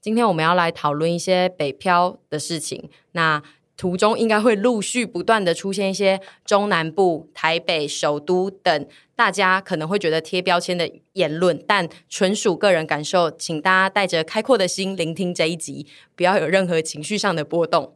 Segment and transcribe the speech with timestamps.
[0.00, 2.88] 今天我们要来讨论一些北漂的事情。
[3.12, 3.42] 那
[3.76, 15.86] 途中应该会陆续不断的出现一些中南部、台北、首都等大家可能会觉得贴标签的言论，但纯属个人感受，请大家带着开阔的心聆听这一集，
[16.16, 17.92] 不要有任何情绪上的波动。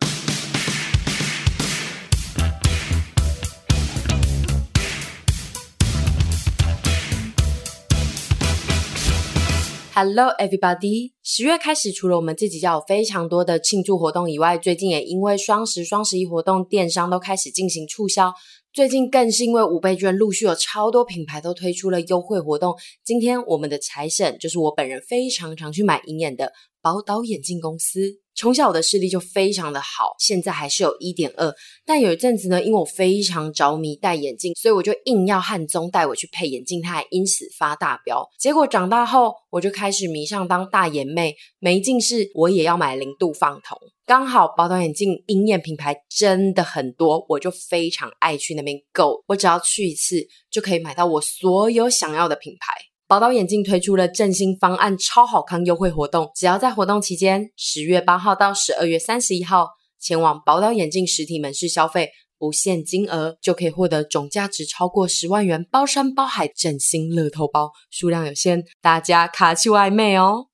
[9.96, 11.12] Hello, everybody！
[11.22, 18.34] 十月开始，除了我们自己家有非常多的庆祝活动以外，最近也因为双十、双十一活动，电商都开始进行促销。
[18.72, 22.74] 最近更是因为五倍券，陆续有超多品牌都推出了优惠活动。
[23.04, 28.23] 今天我们的财神就是我本人非常常去买银眼的宝岛眼镜公司。
[28.34, 31.54] 从小我的视力就非常的好，现在还是有一点二。
[31.86, 38.28] 但有一阵子呢，因为我非常着迷戴眼镜，所以我就硬要汉宗带我去配眼镜，他还因此发大飙。
[38.38, 43.78] 结果长大后，我就开始迷上当大眼妹，没近视我也要买零度放瞳。
[44.06, 49.22] 刚好宝岛眼镜鹰眼品牌真的很多，我就非常爱去那边购。
[49.26, 52.74] 我只要去一次，就可以买到我所有想要的品牌。
[53.06, 59.68] 宝岛眼镜推出了振兴方案超好康优惠活动，只要在活动期间，十月八号到十二月三十一号，
[60.00, 70.46] 前往宝岛眼镜实体门市消费，不限金额就可以获得总价值超过十万元包山包海振兴乐透包，数量有限，大家卡起外卖哦。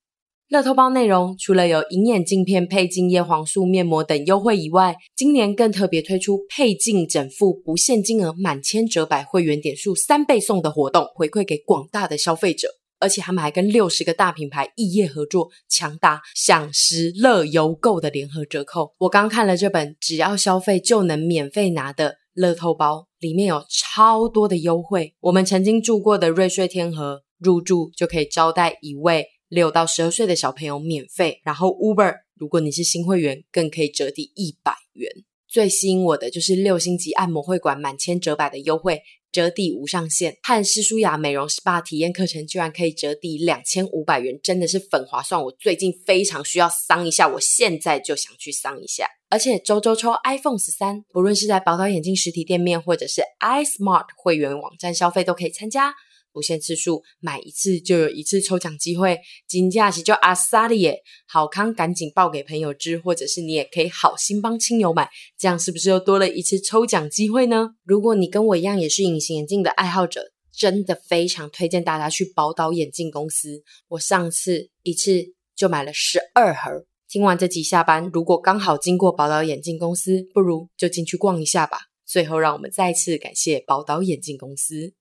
[0.50, 12.66] 乐透包内容除了有银眼镜片配镜叶黄素面膜等优惠以外，今年更特别推出配镜整副不限金额满千折百会员点数三倍送的活动，回馈给广大的消费者。
[12.98, 18.92] 而且他们还跟六十个大品牌异业合作，强达享食乐游购的联合折扣。
[18.98, 25.14] 我刚看了这本只要消费就能免费拿的乐透包，里面有超多的优惠。
[25.20, 29.24] 我们曾经住过的瑞穗天河入住就可以招待一位。
[29.50, 35.10] 六到十二岁的小朋友免费，然后 Uber，如果你是新会员，更可以折抵一百元。
[35.48, 40.36] 最吸引我的就是六星级按摩会馆满千折百的优惠，折抵无上限。
[40.44, 45.42] 和诗舒雅美容 SPA 体验课程居然可以折抵两千五百元，真的是粉划算。
[45.42, 49.08] 我最近非常需要桑一下，我现在就想去桑一下。
[49.28, 55.92] 而且周周抽 iPhone 十三，不论是在宝岛眼镜实体店面，或者是 iSmart 会员网站消费，都可以参加。
[56.33, 59.18] 不限次数，买一次就有一次抽奖机会。
[59.46, 65.08] 金价是叫阿萨利耶，好康赶紧报给朋友知，或者是你也可以好心帮亲友买，
[65.39, 67.70] 这样是不是又多了一次抽奖机会呢？
[67.85, 73.63] 如果你跟我一样也是隐形眼镜的爱好者，真的非常推荐大家去宝岛眼镜公司。
[73.89, 75.24] 我上次一次
[75.57, 76.85] 就买了十二盒。
[77.08, 81.79] 听完这集下班，如果刚好经过宝岛眼镜公司，不如就进去逛一下吧。
[82.07, 84.92] 最后，让我们再次感谢宝岛眼镜公司。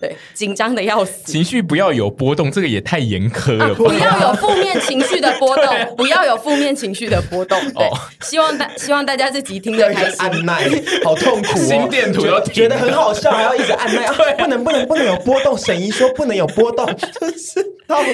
[0.00, 3.74] 对，紧张的要死，情绪不要有波动，这个也太严苛了吧。
[3.74, 7.60] 啊，不要有负面情绪的波动， 不要有负面情绪的波动。
[7.72, 7.90] 对，哦，
[8.22, 10.14] 希望大希望大家这集听得开心。
[10.18, 10.70] 按耐，
[11.04, 11.56] 好痛苦哦。
[11.62, 14.06] 心电图都觉得很好笑，还要一直按耐。
[14.16, 15.58] 对，不能不能不能有波动。
[15.58, 16.86] 沈怡说不能有波动，
[17.20, 17.62] 就是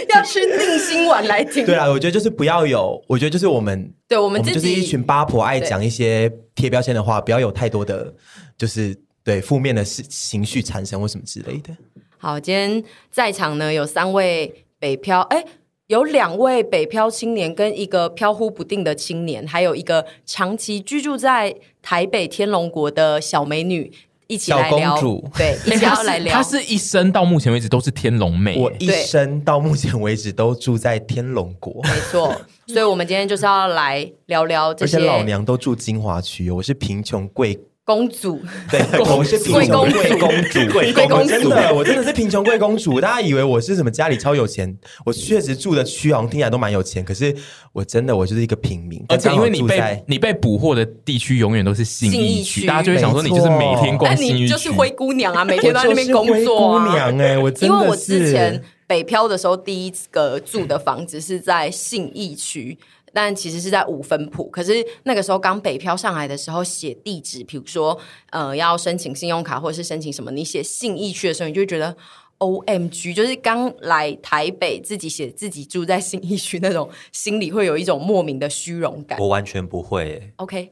[0.08, 1.64] 要吃定心丸来听。
[1.64, 8.12] 对啊，我觉得就是不要有，我觉得就是我们，对我们自己就是一群八婆爱讲一些贴标签的话，不要有太多的
[8.58, 8.92] 就是。
[9.26, 11.76] 对负面的情绪产生或什么之类的。
[12.16, 15.44] 好，今天在场呢有三位北漂，哎，
[15.88, 23.92] 有两位北漂青年跟一个飘忽不定的青年，还有一个长期居住在台北天龙国的小美女，
[24.28, 24.94] 一起来聊。
[24.94, 26.32] 小公主，对，一起要来聊。
[26.32, 32.32] 她是一生到目前为止都是天龙妹，我一生到目前为止都住在天龙国，没错。
[32.68, 34.98] 所以我们今天就是要来聊聊这些。
[34.98, 37.58] 而且老娘都住金华区，我是贫穷贵。
[37.86, 38.80] 公主，对，
[39.16, 43.00] 我是贫穷贵公主，贵公主，真的，我真的是 贫穷贵公主。
[43.00, 44.76] 大家以为我是什么家里超有钱？
[45.04, 47.32] 我确实住的区好像听起来都蛮有钱，可是
[47.72, 49.00] 我真的我就是一个平民。
[49.08, 56.82] 而且因为你被你被捕获的地区永远都是信义区，大家就会想说你就是每天逛信义区，你就是灰姑娘啊，每天都在那边工作啊。
[56.82, 57.72] 灰姑娘哎，我真的是。
[57.72, 62.76] 因为我之前北漂的时候，第一个住的房子是在信义区。
[63.16, 64.74] 但其实是在五分埔，可是
[65.04, 67.98] 那个时候刚北漂上来的时候，写地址，比如说
[68.28, 71.96] 呃要申请信用卡或者是申请什么，你写信义区的时候，你就会觉得
[72.40, 79.18] OMG，就是刚来台北自己写自己住在信义区那种，心里会有一种莫名的虚荣感。
[79.18, 80.70] 我完全不会、欸、，OK，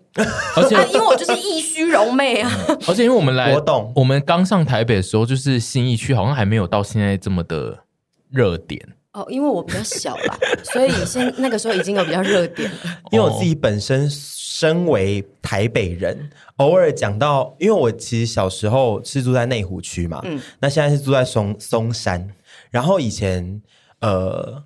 [0.56, 2.50] 而且、啊、因为我就是易虚荣妹啊，
[2.86, 7.84] 而且因为我们来，我懂，我们刚上台北的时候，就是信义区好像还没有到现在这么的
[8.30, 8.86] 热点。
[9.14, 12.76] 哦，因为我比较小啦，所以先那个时候已经有比较热点了。
[13.12, 22.28] 因为我自己本身身为台北人，偶尔讲到，因为我其实小时候是住在内湖区嘛，嗯，那现在是住在松松山。
[22.70, 23.62] 然后以前，
[24.00, 24.64] 呃，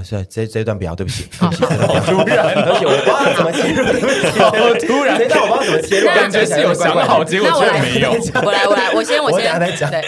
[0.00, 1.64] 啊，是这这一段不要，对不起，好突
[2.26, 3.84] 然，而且我不知道怎么切入，
[4.86, 8.10] 突然，这段我不知道怎么切入，感觉是有想好，结果却没有。
[8.42, 9.90] 我来，我来，我先，我先来讲。
[9.90, 10.02] 对，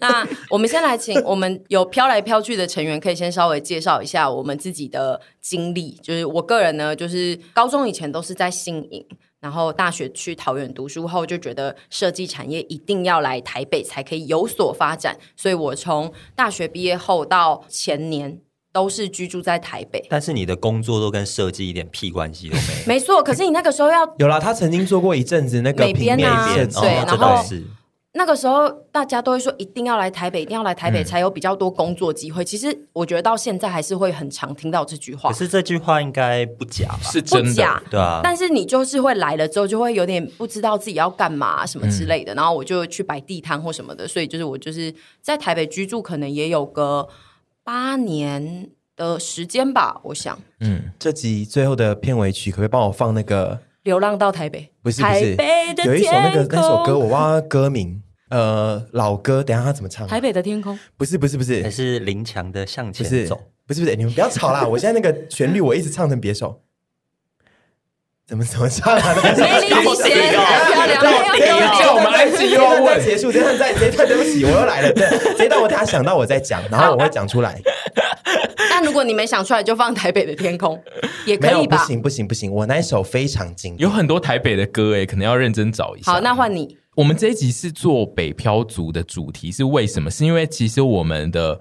[0.00, 5.92] 那我们先来请我们有飘来飘去的成员，可以先稍微介绍一下我们自己的经历。
[6.02, 9.04] 就是我个人呢，就是高中以前都是在新营。
[9.40, 18.38] 然后大学去桃园读书后，就觉得设计产业一定要来台北才可以有所发展，所以我从大学毕业后到前年
[18.72, 20.04] 都是居住在台北。
[20.08, 22.86] 但是你的工作都跟设计一点屁关系都没有。
[22.86, 27.64] 没错，可是你那个时候要有啦，他曾经做过一阵子那个美编啊，对，哦、然后是。
[28.12, 32.42] 那个时候大家都会说一定要来台北，一定要来台北才有比较多工作机会。
[32.42, 35.30] 嗯、其实我觉得到现在还是会很常听到这句话。
[35.30, 36.98] 可是这句话应该不假吧？
[37.04, 38.20] 是真的，不假，对啊。
[38.20, 42.34] 但是你就是会来了之后，就会有点不知道自己要干嘛什么之类的。
[42.34, 47.08] 嗯、然后我就去摆地摊或什么的，所以就是我就是在台北居住，可能也有个
[47.64, 50.00] 八年的时间吧。
[50.04, 53.60] 我想，嗯，这集最后的片尾曲可不可以帮我放那个？
[53.84, 55.34] 流浪到台北，不是不是，
[55.86, 60.06] 有一首那个那首歌，我忘了歌名，呃，老歌，等下他怎么唱？
[60.06, 64.64] 台北的天空，不是不是不是，还是林强的向前走，不是不是，你们不要吵啦！
[64.68, 66.62] 我现在那个旋律我一直唱成别首，
[68.30, 69.14] 怎么怎么唱啊？
[69.36, 69.74] 美丽极
[70.04, 71.02] 限，漂亮，
[71.76, 77.60] 叫我们安静又要问结束，这段再这段对不起，我又来了，对，这段我等下想到我再讲，然后我会讲出来。
[78.70, 80.80] 但如果你没想出来，就放台北的天空
[81.26, 81.76] 也可以吧？
[81.76, 86.12] 不行不行不行，我那一首非常经典，有很多台北的歌诶，可能要认真找一下。
[86.12, 86.78] 好，那换你。
[86.94, 90.08] 我们这一集是做北漂族的主题，是为什么？
[90.08, 91.58] 是因为其实我们的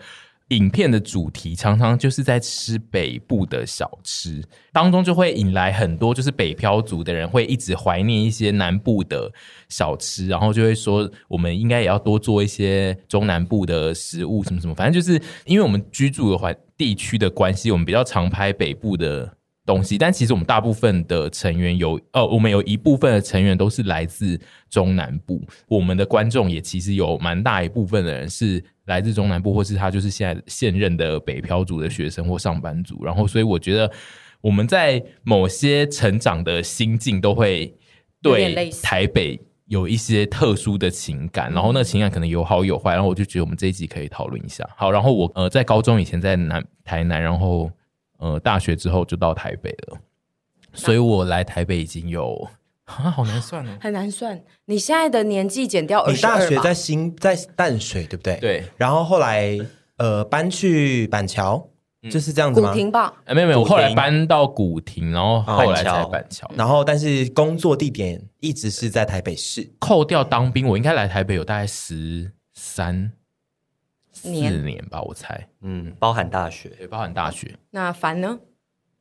[0.49, 4.43] 影片的主题常常就是在吃北部的小吃，
[4.73, 9.31] 当中就会引来很多就是北漂族的人会一直怀念一些南部的
[9.67, 19.31] 小吃，然后就会说我们应该也要多做一些中南部的食物，什么什么，反正就是因为我们居住的环地区的关系，我们比较常拍北部的
[19.65, 33.89] 东西，但其实我们大部分的成员有，呃，我们有一部分的成员都是来自中南部，我们的观众也其实有蛮大一部分的人是来自中南部，或是他就是现在现任的北漂族的学生或上班族，然后所以我觉得
[34.41, 37.73] 我们在某些成长的心境都会
[38.21, 44.67] 对台北有一些特殊的情感，然后那个情感可能有好有坏，然后我就觉得我们这一集可以讨论一下。
[44.75, 47.71] 好，然后我呃在高中以前在南台南，然后
[48.17, 49.99] 呃大学之后就到台北了，
[50.73, 52.47] 所以我来台北已经有
[52.97, 54.41] 啊好难算哦，很难算。
[54.65, 58.37] 你现在的年纪减掉二十二，你大学在新在淡水对不对？
[58.37, 59.57] 对，然后后来
[59.97, 61.65] 呃搬去板桥。
[62.09, 62.71] 就是这样子吗？
[62.71, 69.69] 古亭吧，哎，没有没有，我后来搬到古亭，然后后来才板桥，然后但是工作地点一直是在台北市。
[69.79, 73.11] 扣掉当兵，我应该来台北有大概十三
[74.13, 75.45] 四年吧，我猜。
[75.61, 77.53] 嗯，包含大学，对，包含大学。
[77.71, 78.39] 那凡呢？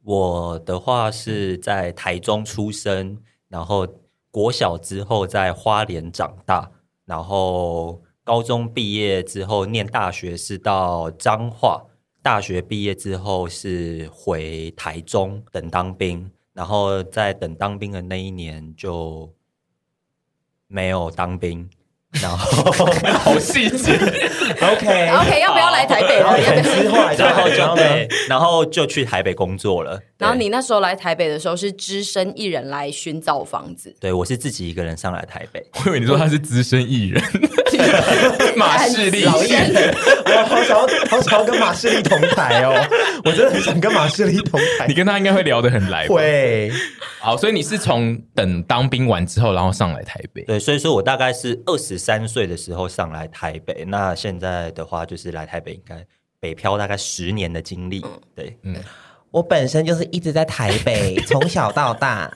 [0.02, 3.16] 我的话是在台中出生，
[3.48, 3.86] 然后
[4.30, 6.70] 国小之后在花莲长大，
[7.04, 11.84] 然后高中毕业之后念大学是到彰化。
[12.20, 19.32] 大学毕业之后是回台中等当兵，然后在等当兵的那一年就
[20.66, 21.70] 没有当兵，
[22.10, 22.86] 然后
[23.24, 23.96] 好细节
[24.50, 26.38] ，OK OK，要不要来台北了？
[26.62, 30.00] 之后来然后就对，然后就去台北工作了。
[30.18, 33.94] 然后你那时候来台北的时候是只身一人来寻找房子？
[34.00, 35.64] 对，我是自己一个人上来台北。
[35.84, 37.22] 我以为你说他是资深艺人。
[38.56, 40.44] 马士利，我好想要，
[41.08, 42.74] 好想要跟马士利同台哦！
[43.24, 44.86] 我真的很想跟马士利同台。
[44.88, 46.06] 你跟他应该会聊得很来。
[46.08, 46.72] 会。
[47.20, 50.42] 好，所以你是从等当兵完之后，然后上来台北。
[50.42, 53.84] 对，所以说我大概是二十三岁的时候上来台北。
[53.86, 56.04] 那现在的话，就是来台北应该
[56.40, 58.04] 北漂大概十年的经历。
[58.34, 58.76] 对，嗯，
[59.30, 62.30] 我本身就是一直在台北， 从小到大。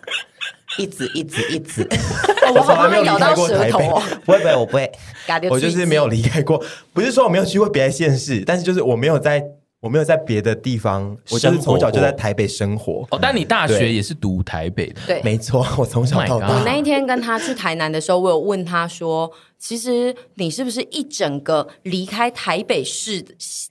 [0.79, 1.87] 一直一直一直，
[2.55, 3.89] 我从来没有离开过台北。
[4.25, 4.91] 不会不会，我不会，
[5.51, 6.65] 我就是没有离开过。
[6.95, 9.45] 不是说我没有去过别的县市，但是就是我没有在，
[9.83, 11.15] 我没有在别的地方。
[11.29, 13.05] 我就是从小就在台北生活。
[13.11, 15.01] 哦，但你大学也是读台北的？
[15.09, 16.47] 对，没错，我从小到大。
[16.47, 23.25] 我那一天跟他去台南的时候，我有问他说：“其实你是不是一整个离开台北市、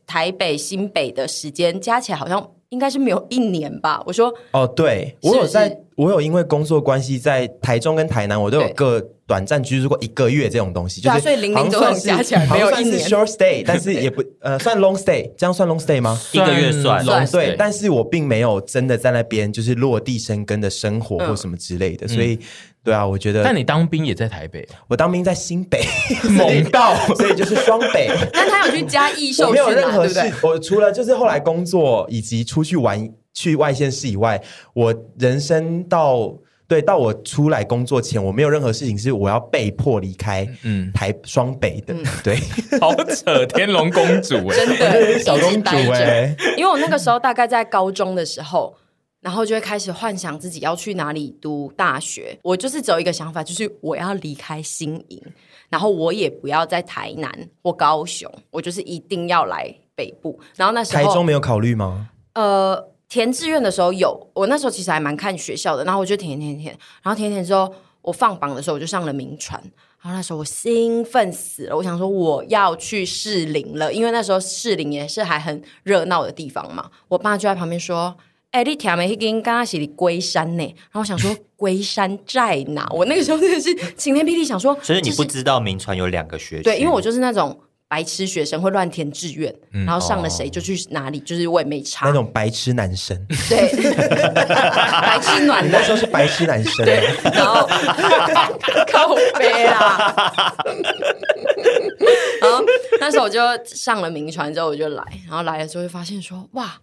[0.05, 16.19] 台北新北的时间加起来，好像应该是没有一年吧？”我说：“哦，对，我有在。”我有因为工作关系在台中跟台南，我都有各短暂居住过一个月这种东西，就是所以零零总总加起来没有一年 short stay，但是也不呃算 long stay，这样算 long stay 吗？
[16.31, 22.39] 一个月算算 long 对 stay，但是我并没有真的在那边就是落地生根的生活或什么之类的，所以
[22.83, 23.43] 对啊，我觉得。
[23.43, 25.83] 但你当兵也在台北，我当兵在新北，
[26.31, 28.09] 猛到， 所以就是双北。
[28.33, 34.41] 但他有去嘉义受我没有任何事对不对？，我除了就是后来工作以及出去玩去外县市以外，
[34.73, 36.33] 我人生到
[36.67, 41.93] 对到我出来工作前，我没有任何事情是我要被迫离开嗯台双北的。
[42.23, 42.37] 对，
[42.79, 48.73] 好扯，天龙公主哎，真的，小公主哎，因为我那个时候大概在高中的时候，
[49.21, 52.37] 然后就会开始幻想自己要去哪里读大学。
[52.41, 55.21] 我就是只有一个想法，就是我要离开新营，
[55.69, 60.39] 然后我也不要在台南或高雄，我就是一定要来北部。
[60.55, 62.09] 然后那时候台中没有考虑吗？
[62.33, 69.61] 呃，填志愿的时候有，我那时候其实还蛮看学校的，然后我就填填填，然后填填之后，我放榜的时候我就上了名传，
[70.01, 78.17] 然后那时候我兴奋死了，我想说我要去士林了，因为那时候士林也是还很热闹的地方嘛，我爸就在旁边说。
[78.51, 79.07] 哎、欸，你填没？
[79.09, 80.63] 一根刚刚写的龟山呢？
[80.63, 82.85] 然后我想说，龟山在哪？
[82.91, 93.17] 我那个时候真的是晴天霹雳，想说，所以你不知道名传有两个学区，对，因为我就是那种白痴学生，会乱填志愿，嗯然后上了谁就去哪里，就是我也没差那种白痴男生，
[93.47, 93.71] 对，
[94.35, 97.65] 白痴暖男你那时候是白痴男生，对，然后
[98.91, 100.13] 靠背啊，
[102.41, 102.61] 然后
[102.99, 106.73] 那时候我就上了名传之后我就来，然后来了之后就发现说哇。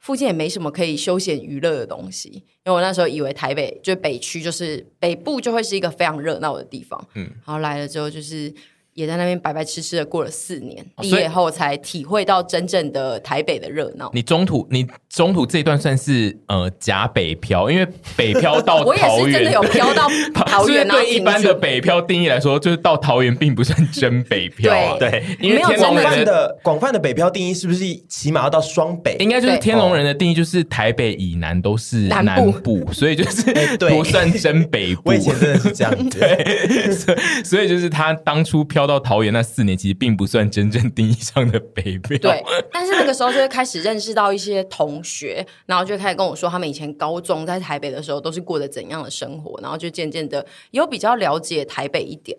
[0.00, 8.52] 附近也没什么可以休闲娱乐的东西，因为我那时候以为台北就北区就是北部就会是一个非常热闹的地方，嗯，然后来了之后就是
[8.94, 14.10] 也在那边白白痴痴的过了四年，哦毕业后才体会到真正的台北的热闹。
[14.12, 17.86] 你中途你中途这一段算是呃假北漂，因为
[18.16, 25.10] 北漂到 桃园，我也是真的有漂到 桃园，然后对一般的北漂定义来说，就是到桃园并不算真北漂、啊，对。
[25.10, 29.16] 对，因为没有广泛天龙人的广泛的北漂定义是不是起码要到双北？
[29.18, 33.90] 应该就是天龙人的定义，就是台北以南都是南南部，所以就是对。
[33.90, 35.02] 不算真北部。
[35.06, 42.16] 我以前真的是这样子， 对，所以所以就是他当初飘到桃园那四年，其实并不算真正定义上的北漂。
[42.18, 52.36] 对，但是那个时候就会开始认识到一些同学，然后就开始跟我说，他们以前高中在台北的时候都是过着怎样的生活，然后就渐渐的有比较了解台北一点。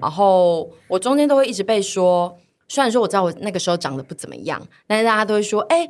[0.00, 5.88] 然后我中间都会一直被说，虽然说我知道我那个时候长得不怎么样，但是大家都会说，哎，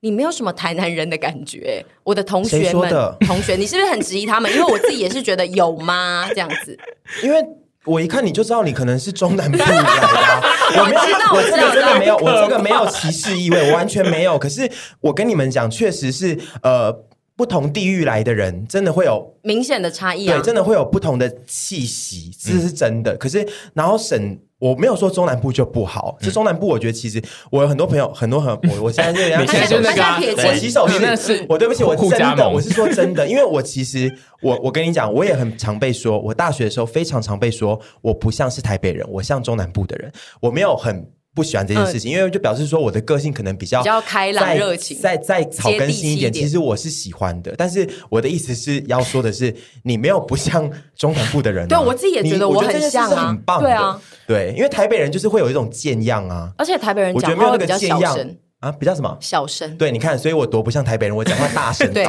[0.00, 1.84] 你没有什么台南人的感觉。
[2.02, 4.50] 我的同学们，同学，你是不是很质疑他们？
[4.52, 6.28] 因为我自己也是觉得有吗？
[6.30, 6.78] 这样子，
[7.22, 7.44] 因为。
[7.86, 10.42] 我一看你就知道你可能是中南部来的、啊，
[10.76, 11.00] 我没有，
[11.34, 14.38] 我这个真的没有，我这个没有歧视意味，我完全没有。
[14.38, 14.70] 可是
[15.00, 16.94] 我跟你们讲，确实是呃，
[17.40, 23.14] 不同地域来的人真的会有明显的差异啊，对，真的会有不同的气息，这是真的。
[23.14, 24.38] 嗯、可是然后省。
[24.60, 27.18] 我没有说中南部就不好，就中南部，我觉得其实
[27.50, 30.02] 我有很多朋友，很多很我我现在 就在就那个
[30.46, 41.10] 我洗手是我对不起，我真的我是说真的，因为我其实我我跟你讲，我也很常被说，我大学的时候非常常被说我不像是台北人，我像中南部的人，我没有很。
[41.34, 46.32] 不喜欢这件事情，嗯、因为就表示说我的个性可能比较比较开朗、热情，再再草根新一点。
[46.32, 51.68] 其实我是喜欢的，但是我的意思是要说的是，你没有不像中南部的人、啊。
[51.68, 53.62] 对我自己也觉得我很像啊，很棒。
[53.62, 58.18] 对啊，对，因为台北人就是会有一种贱样啊，而且台北人我觉得没有那个贱样。
[58.60, 59.16] 啊，比较什么？
[59.20, 59.76] 小声？
[59.78, 62.06] 对，你看，所以我多不像台北人，我讲话大声 对。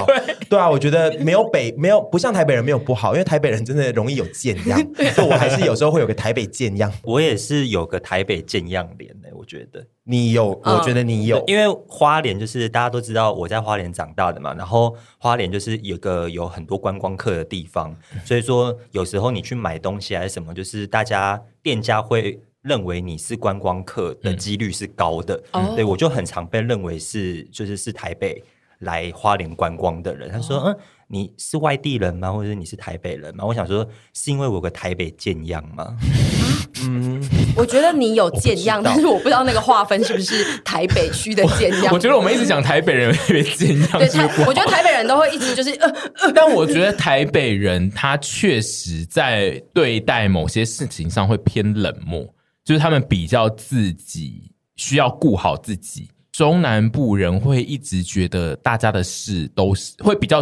[0.49, 4.77] 对啊，我觉得没有北没有不像台北人没有不好，因为台北人真的容易有贱样，
[5.15, 6.91] 所以我还是有时候会有个台北贱样。
[7.03, 9.81] 我也是有个台北贱样脸的，我觉得。
[10.03, 22.41] 你有，我觉得你有，因为花莲就是大家都知道我在花莲长大的嘛，然后花莲就是有个有很多观光客的地方，所以说有时候你去买东西还是什么，就是大家店家会。
[22.61, 28.43] 认为你是观光客的几率是高的，嗯、对，我就很常被认为是就是是台北
[28.79, 30.29] 来花莲观光的人。
[30.31, 30.77] 他说：“嗯，
[31.07, 32.31] 你是外地人吗？
[32.31, 35.97] 或者你是台北人吗？”我想说，是因为我有个台北贱样吗？
[36.83, 37.21] 嗯，
[37.55, 41.91] 我觉得你有贱样， 但是我不知道那个划分是不是台北区的贱样。
[41.93, 45.89] 我觉得我们一直讲台北人特别贱样，对，我觉得台北人都会一直就是呃
[46.21, 46.31] 呃。
[46.31, 52.27] 但我觉得台北人他确实在对待某些事情上会偏冷漠。
[52.71, 60.41] 就是他们比较自己需要顾好自己，中南部人会一直觉得大家的事都是会比较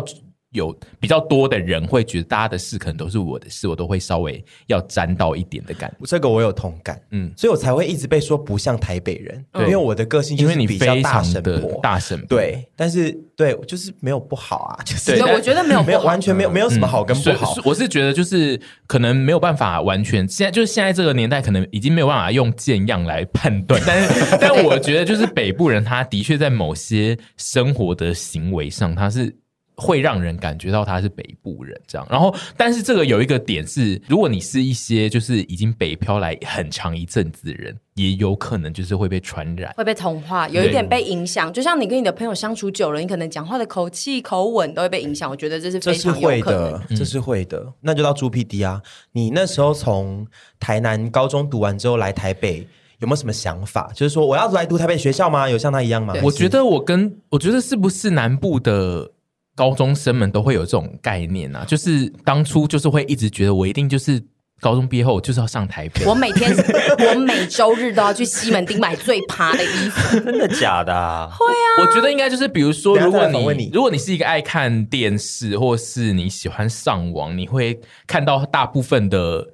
[0.52, 6.06] 有比较多的人会觉得大家的事可能都是我的事，我都会稍微要沾到一点的感觉。
[6.08, 12.20] 这个我有同感，嗯，所以我才会一直被说不像台北人，因为我的个性就是比较大神婆，大神。
[12.28, 17.54] 对，但是对，就是没有不好啊，就是对，我觉得没有没有完全没有没有什么好跟不好。
[17.64, 29.32] 我是觉得就是可能没有办法完全现在就是现在这个年代可能已经没有办法用见样来判断，但是但我觉得就是北部人他的确在某些生活的行为上他是。
[29.80, 41.52] 会让人感觉到他是北部人这样，然后但是这个有一个点是，如果你是一些就是已经北漂来很长一阵子的人，也有可能就是会被传染，会被同化，有一点被影响。
[41.52, 45.30] 就像你跟你的朋友相处久了，你可能讲话的口气、口吻都会被影响。
[45.30, 47.74] 我觉得这是非常有可能，这是会的，这是会的。
[47.82, 48.82] 那就到猪 PD 啊，
[49.14, 50.28] 你那时候从
[50.60, 52.68] 台南高中读完之后来台北，
[53.00, 53.92] 有没有什么想法？
[53.94, 55.50] 就是说我要来读台北学校吗？
[55.50, 56.14] 有像他一样吗？
[56.24, 59.12] 我觉得我跟我觉得是不是南部的？
[59.60, 64.24] 高中生们都会有这种概念啊，就是当初就是会一直觉得我一定就是
[64.62, 66.06] 高中毕业后我就是要上台北。
[66.06, 66.50] 我每天
[67.14, 71.28] 我每周日都要去西门町买最趴的衣服，真的假的啊？
[71.30, 71.68] 会啊！
[71.82, 79.46] 我觉得应该就是比如说，如果你如果你是一个爱看电视，或是你喜欢上网，你会看到大部分的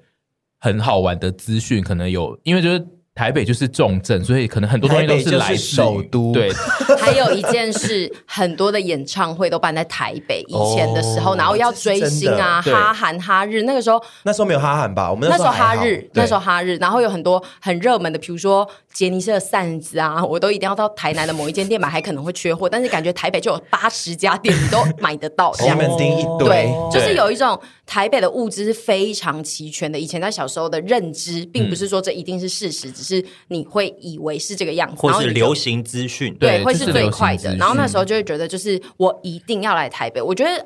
[0.60, 2.86] 很好玩的资讯，可能有因为就是。
[3.15, 6.34] 台北就是重镇，所以可能很多东西都是来自首都。
[6.34, 6.51] 对，
[7.00, 10.43] 还有一件事，很多的演唱会都办在台北。
[10.50, 15.10] 以前的时候，然后要追星啊，哈韩哈日，那个时候那时候没有哈韩吧？
[15.10, 22.67] 我们那时候哈日，那时候哈日，然后有很多很热门的，比如说杰尼斯的扇子啊， 我都一定要到台南的某一间店买，还可能会缺货。
[22.67, 25.53] 但是感觉台北就有八十家店，你都买得到。
[25.55, 30.00] 西门町一堆，对，就是有一种台北的物资是非常齐全的。
[30.00, 37.56] 以前在小时候的认知，并不是说这一定是事实，只是你会以为是这个样子，或是流行资讯，对，会是最快的。
[37.58, 40.22] 然后那时候就会觉得，就是我一定要来台北。
[40.22, 40.65] 我觉得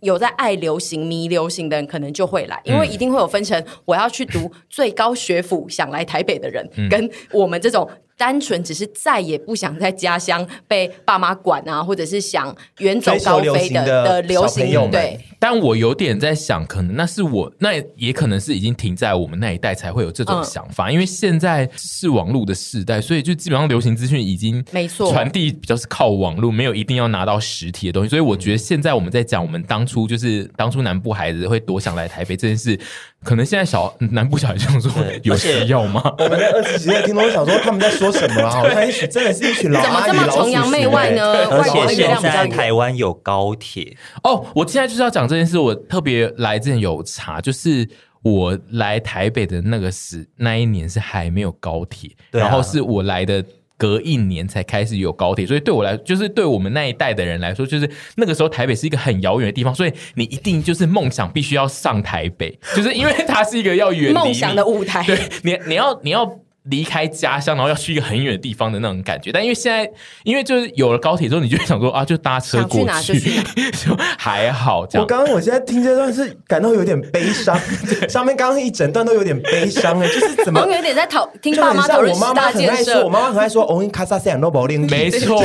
[0.00, 7.88] 有在爱流行、迷流行的人，可能就会来，因为一定会有分成我要去读最高学府，想来台北的人，跟我们这种。
[8.22, 15.18] 单纯只是再也不想在家乡被爸妈管啊，或者是想远走高飞的的流行，对。
[15.40, 28.08] 但我有点在想，可能那是我，那也可能是已经停在我们那一代才会有这种想法，嗯、因为现在是网络的时代，所以就基本上流行资讯已经没错，传递比较是靠网络，没有一定要拿到实体的东西。
[28.08, 32.78] 所以我觉得现在我们在讲我们当初就是当初南部孩子会多想来台北这件事。
[33.24, 34.90] 可能现在小南部小孩这样说
[35.22, 36.02] 有需要吗？
[36.18, 38.50] 我们在二十几岁听众想说他们在说什么啊？
[38.62, 41.48] 好像一群真的是一群老怎么这么崇洋媚外呢？
[41.48, 44.46] 而且现在台湾有高铁哦。
[44.54, 45.58] 我现在就是要讲这件事。
[45.58, 47.88] 我特别来之前有查，就是
[48.22, 53.44] 我来台北的那个时那一年是还没有高铁，然后是我来的。
[53.78, 65.02] 隔一年才开始有高铁，所以对我来，就是对我们那一代的人来说，就是那个时候台北是一个很遥远的地方，所以你一定就是梦想必须要上台北，就是因为它是一个要远离梦想的舞台。
[65.04, 66.24] 对，你你要你要。
[66.64, 69.32] 离开家乡，然后要去一个很远的地方的那种感觉。
[69.32, 69.90] 但因为现在，
[70.22, 74.86] 因为就是有了高铁之后，你就想说啊，就搭车过去，去 就还好。
[74.86, 75.02] 这样。
[75.02, 77.58] 我刚刚我现在听这段是感到有点悲伤，
[78.08, 83.04] 上面刚刚一整段都有点悲伤哎，就是怎么有点在讨听爸妈讨论十大建设。
[83.04, 85.42] 我妈妈很爱说，我卡萨塞亚诺宝林，没错。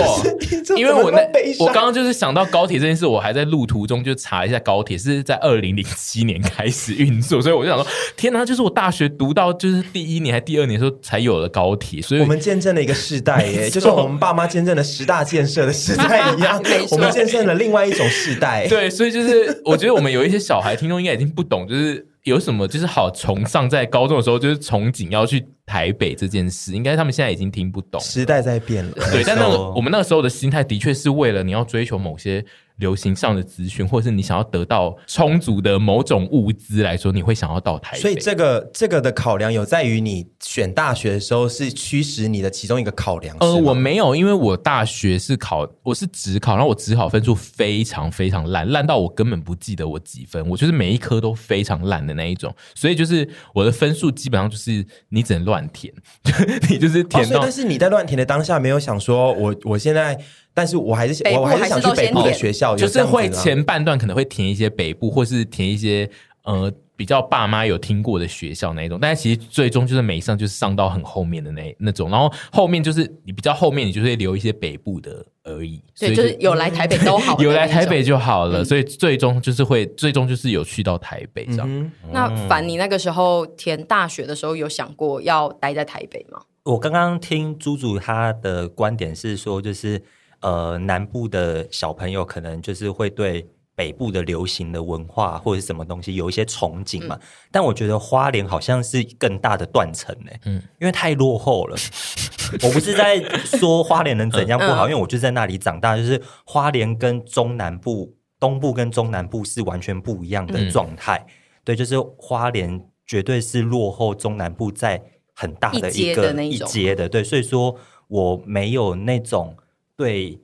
[0.76, 1.22] 因为我那
[1.60, 10.96] 我刚刚就是想到高铁这件事，我还在路途中就查一下高铁是在二零零七年开始运作，所以我就想说，天哪，就是我大学读到就是第一年还第二年的时候。
[11.08, 18.68] 才有了高铁，所以我们见证了一个时代耶， 就是我们爸妈见证了十大建设的时代一样， 我们见证了另外一种时代。
[18.68, 28.02] 对，所以就是我觉得我们有一些小孩听众应该已经不懂，就是有什么就是好崇尚在高中的时候就是憧憬要去台北这件事，应该他们现在已经听不懂。
[28.02, 32.44] 时代在变了，对，但那个我们那个时候的心态的确是为了你要追求某些。
[32.78, 38.02] 流行上的资讯，或者是你想要得到充足的某种物资来说，你会想要到台北。
[38.02, 43.36] 所以这个这个的考量有在于你选大学的时候是驱使你的其中一个考量。
[43.40, 52.54] 呃，我没有，因为我大学是考我是只考，然后我只考分数非常非常烂，烂到我根本不记得我几分，我就是每一科都非常烂的那一种。
[52.76, 55.94] 所以就是我的分数基本上就是你只能乱填，
[56.70, 57.38] 你就是填到。
[57.38, 60.18] 哦，但是你在乱填的当下没有想说我我现在。
[60.58, 66.10] 但是我还是我还是想去北部的学校，就是会前半段可能会填一些北部，或是填一些
[66.46, 68.98] 呃比较爸妈有听过的学校那一种。
[69.00, 75.80] 但是其实最终就是每上就是上到很后面的那那种，然后后面就是你比较后面，你就会留一些北部的而已。
[75.94, 78.66] 所以就是有来台北都好，有来台北就好了。
[78.66, 81.92] 所以最终就是会最终就是有去到台北这样。
[82.12, 86.42] 那凡你那个时候填大学的时候有想过要待在台北吗？
[86.64, 90.02] 我刚刚听朱主他的观点是说，就是。
[90.42, 97.16] 呃，南部的小朋友可能就是会对北部的流行的文化或者是什么东西有一些憧憬嘛。
[97.16, 101.78] 嗯、但我觉得花莲好像是更大的断层呢，嗯，因为太落后了。
[102.64, 111.18] 我不是在说花莲人怎样不好，嗯、因为我就在那里长大，就是花莲跟中南部、东部跟中南部是完全不一样的状态。
[111.28, 111.34] 嗯、
[111.66, 115.02] 对，就是花莲绝对是落后中南部在
[115.34, 117.76] 很大的一个一阶的，对，所以说
[118.08, 119.56] 我没有那种
[119.98, 120.40] 对。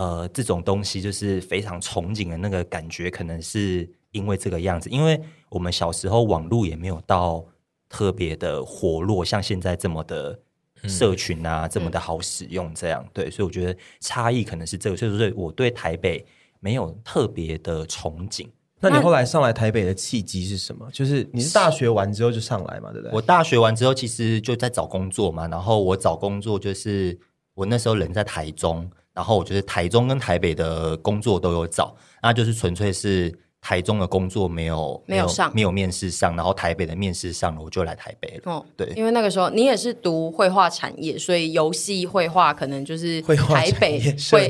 [0.00, 7.44] 呃，这种东西就是非常憧憬的那个感觉，可能是因为这个样子，因为我们小时候网络也没有到
[7.88, 10.38] 特别的活络，像现在这么的
[10.84, 16.24] 社群啊，嗯、这么的好使用，这样、嗯、对，所以我觉得差异可能是这个，所以说我对台北
[16.60, 18.46] 没有特别的憧憬。
[18.78, 20.88] 那你后来上来台北的契机是什么？
[20.92, 23.12] 就是你是大学完之后就上来嘛，对不对？
[23.12, 27.18] 我大学完之后其实就在找工作嘛，然后我找工作就是
[27.54, 28.88] 我那时候人在台中。
[29.18, 38.52] 然后我觉得台中跟台北的工作都有找，那就是纯粹是台中的工作没有没有上没有面试上，然后台北的面试上了，我就来台北了。
[38.52, 43.98] 哦，对，因为那个时候你也是读绘画产业，所以游戏绘画可能就是台北
[44.30, 44.48] 会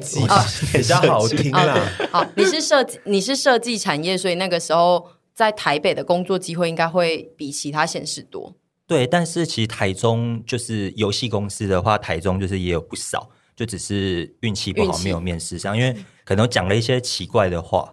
[0.70, 1.90] 比较好听啦。
[2.12, 5.02] 好，你是设计 你是设计产业，所以那个时候
[5.33, 8.54] 在台北的工作机会应该会比其他县市多。
[8.87, 13.31] 对，但是其实台中就是游戏公司的话，台中就是也有不少。
[13.59, 15.92] 就只是运气不好，没有面试上，因为
[16.25, 17.92] 可能讲了一些奇怪的话。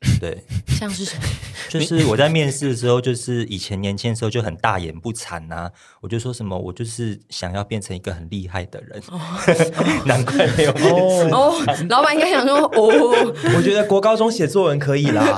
[0.20, 1.22] 对，像是什么？
[1.68, 9.20] 就是我在面试的时候，就是以前年轻的时候就很大言不惭呐、啊，我就说什么，我就是想要变成一个很厉害的人，哦、
[10.06, 11.34] 难怪没有面试。
[11.34, 11.54] 哦，
[11.90, 15.36] 老板应该想说，哦，我觉得国高中写作文可以啦，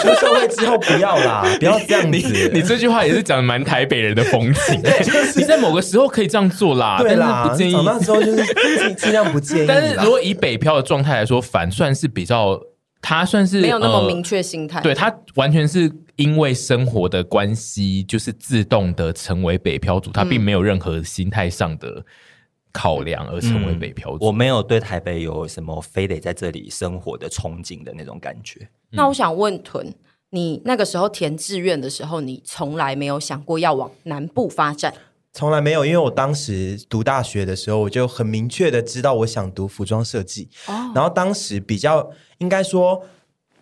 [0.00, 2.08] 出社会之后不要啦，不要这样子。
[2.08, 7.74] 你，你这句话也是讲的蛮台北人的风情，就是、你在某个时候可以这样做啦，对啦，不建议。
[7.84, 9.66] 那时候就是尽量不建议。
[9.66, 12.58] 但是如果以北漂的状态来说，反算是比较。
[13.00, 22.04] 他算是没有那么明确心态，呃，对，他完全是因为生活的关系，就是自动的成为北漂族，他并没有任何心态上的
[22.72, 24.24] 考量而成为北漂族。
[24.24, 28.68] 嗯，我没有对台北有什么非得在这里生活的憧憬的那种感觉。
[28.90, 29.94] 那我想问屯，
[30.30, 34.92] 你那个时候填志愿的时候，你从来没有想过要往南部发展？
[35.38, 40.48] 从来没有，因为我当时读大学的时候，我就很明确的知道我想读服装设计。
[40.66, 43.00] 哦，然后当时比较应该说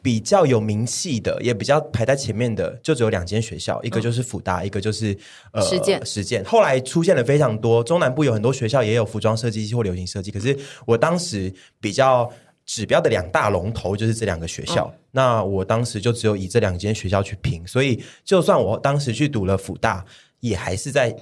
[0.01, 5.15] 比较有名气的，也比较排在前面的，就只有两间学校，一个就是辅大，嗯、一个就是
[5.53, 6.01] 呃实践。
[6.07, 12.27] 实践后来出现了非常多，中南部有很多学校也有服装设计或流行设计，可是我当时比较
[12.65, 14.91] 指标的两大龙头就是这两个学校。
[14.95, 20.03] 嗯、那我当时就只有以这两间学校去拼，所以就算我当时去读了辅大，
[20.41, 21.15] 也还是在。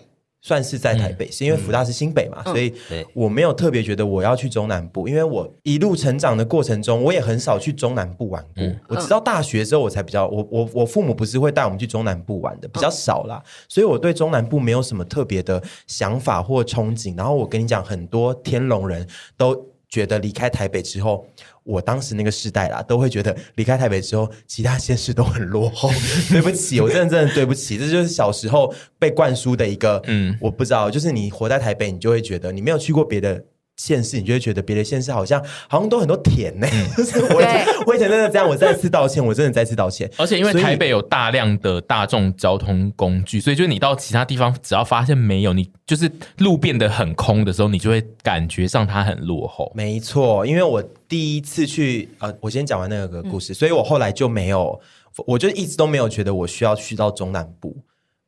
[0.47, 2.71] 算是在台北，嗯、是因为福大是新北嘛，嗯、所以
[3.15, 8.51] 我没有特别觉得我要去中南部，因为我一路成长的过程中，我也很少去中南部玩过。
[8.57, 17.17] 嗯、我直到大学之后，我才比较，我我我父母不是会带我们去中南部玩的，比较少啦，所以我对中南部没有什么特别的想法或憧憬。
[17.17, 21.27] 然后我跟你讲，很多天龙人都觉得离开台北之后。
[21.65, 25.91] 我当时那个时代啦，都会觉得离开台北之后，其他县市都很落后。
[26.31, 33.43] 对不起，我真的真的对不起，这就是小时候被灌输的一个，嗯，我不知道，就是你活在台北，你就会觉得你没有去过别的。
[33.77, 36.87] 县市，你就会觉得别的县市好像好像都很多田呢、欸。
[36.97, 40.09] 就是我以前我以前真的这样，我再次道歉，我真的再次道歉。
[40.17, 49.73] 而且因为台北有大量的大众交通工具，所以就是你到其他地方，只要发现没有，你就是路变得很空的时候，你就会感觉上它很落后。
[49.75, 54.81] 没错，因为我第一次去，呃，我先讲完那个故事，嗯、所以我后来就没有，
[55.27, 57.77] 我就一直都没有觉得我需要去到中南部，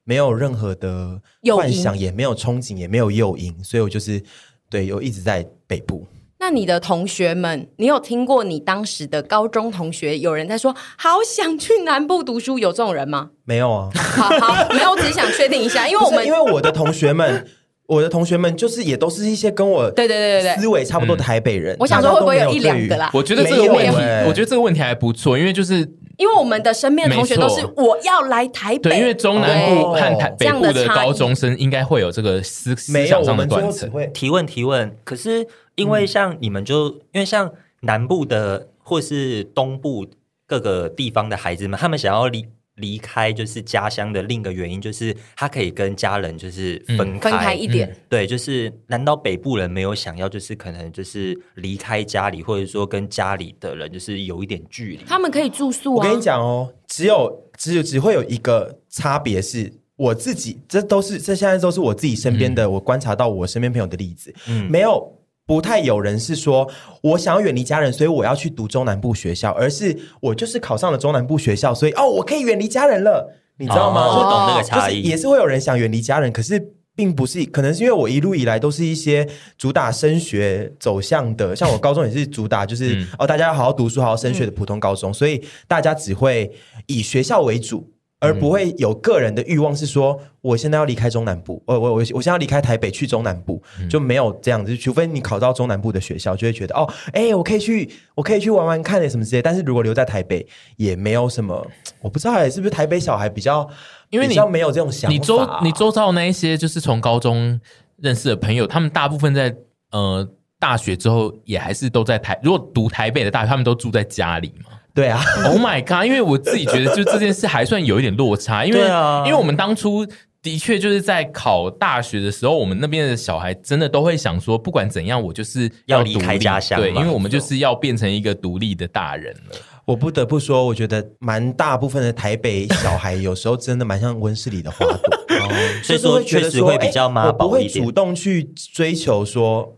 [0.02, 1.20] 没有任何的
[1.54, 4.20] 幻想，也没有憧憬，也没有诱因，所以我就是。
[4.68, 6.04] 对，有一直在北部。
[6.38, 13.30] 那你的同学们，你有听过你当时的高中同学有人在说“好想去南部读书”，有这种人吗？
[13.44, 13.88] 没有啊。
[13.94, 17.46] 好好，没有，我只是想确定一下， 因为我们因为我的同学们，
[17.86, 21.74] 我的同学们就是也都是一些跟我对对对对思维差不多的台北人。
[21.80, 23.10] 我想说会不会有一两个啦？
[23.14, 33.90] 我觉得这个问题，我觉得这个问题还不错，因为就是因为我们的身边的同学都是我要来台北，对，因为中南部和台北部的高中生应该会有这个思思想上的断层。
[34.12, 35.46] 提问提问，可是。
[35.76, 40.06] 因为像你们就，嗯、因为像南部的或是东部
[40.46, 42.46] 各个地方的孩子们，他们想要离
[42.76, 47.94] 离开就是家乡的另一个原因，就是他可以跟家人就是分开、嗯、分开一点。
[48.08, 55.04] 对，就是难道北部人没有想要就是可能就是离开家里，或者说跟家里的人就是有一点距离？
[55.06, 55.96] 他们可以住宿啊。
[55.96, 65.12] 我跟你讲哦，只有只有只会有一个差别是，我自己这都是这现在都是我自己身边的，嗯、我观察到我身边朋友的例子，嗯，没有。
[65.46, 66.68] 不太有人是说
[67.00, 74.06] 我想要远离家人，所以我要去读中南部学校，而是我就是考上了中南部学校，所以哦，我可以远离家人了，你知道吗？
[74.08, 86.50] 我懂那个差异，就是也是会有人想远离家人，可是并不是，可能是因为我一路以来都是一些主打升学走向的，像我高中也是主打就是、嗯、哦，大家要好好读书、好好升学的普通高中，嗯、所以大家只会
[86.86, 87.88] 以学校为主。
[88.18, 94.74] 而不会有个人的欲望是说，我现在要离开中南部，我我我我现在要离开台北去中南部，就没有这样子。
[94.76, 99.42] 除非你考到中南部的学校，就会觉得哦，哎，我可以去，我可以去玩玩看的什么之类。
[99.42, 101.66] 但是如果留在台北，也没有什么，
[102.00, 103.68] 我不知道是不是台北小孩比较，
[104.08, 105.12] 因为你比较没有这种想法。
[105.12, 107.60] 你周你周遭那一些就是从高中
[107.98, 109.54] 认识的朋友，他们大部分在
[109.90, 110.26] 呃
[110.58, 114.70] 大学之后也还是都在台，如果读台北的大学，他们都住在家里嘛。
[114.96, 116.06] 对啊，Oh my god！
[116.06, 120.06] 因为我自己觉得，就这件事还算有一点落差，因为、啊、因为我们当初
[120.40, 129.56] 的确就是在考大学的时候，我们那边的小孩真的都会想说，不管怎样，我就是要离开家乡，对，因为我们就是要变成一个独立的大人了。
[129.84, 139.75] 我不得不说，我觉得蛮大部分的台北小孩有时候真的蛮像温室里的花朵，哦、所以说确实会比较妈宝一点，我不会主动去追求说。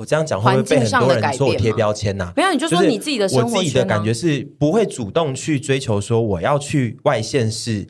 [0.00, 2.32] 我这样讲会不会被很多人说我贴标签呐？
[2.34, 3.52] 没有，你就说你自己的生活圈。
[3.52, 7.86] 我自己的感觉是不会主动去追求说我要去外县市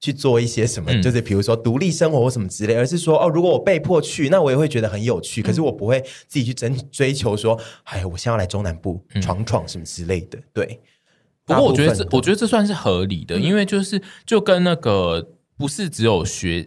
[0.00, 5.40] 去做一些什么，嗯、就是比如说独立生活或什么之类，而是说哦，如果我被迫去，那我也会觉得很有趣。
[5.40, 5.98] 可是我不会
[6.28, 10.38] 自己去争追求说，哎，我现在要来中南部闯闯什么之类的。
[10.52, 10.78] 对，
[11.46, 15.26] 不过我觉得这我觉得这算是合理的，嗯、因为就是就跟那个。
[15.60, 16.66] 不是只有学，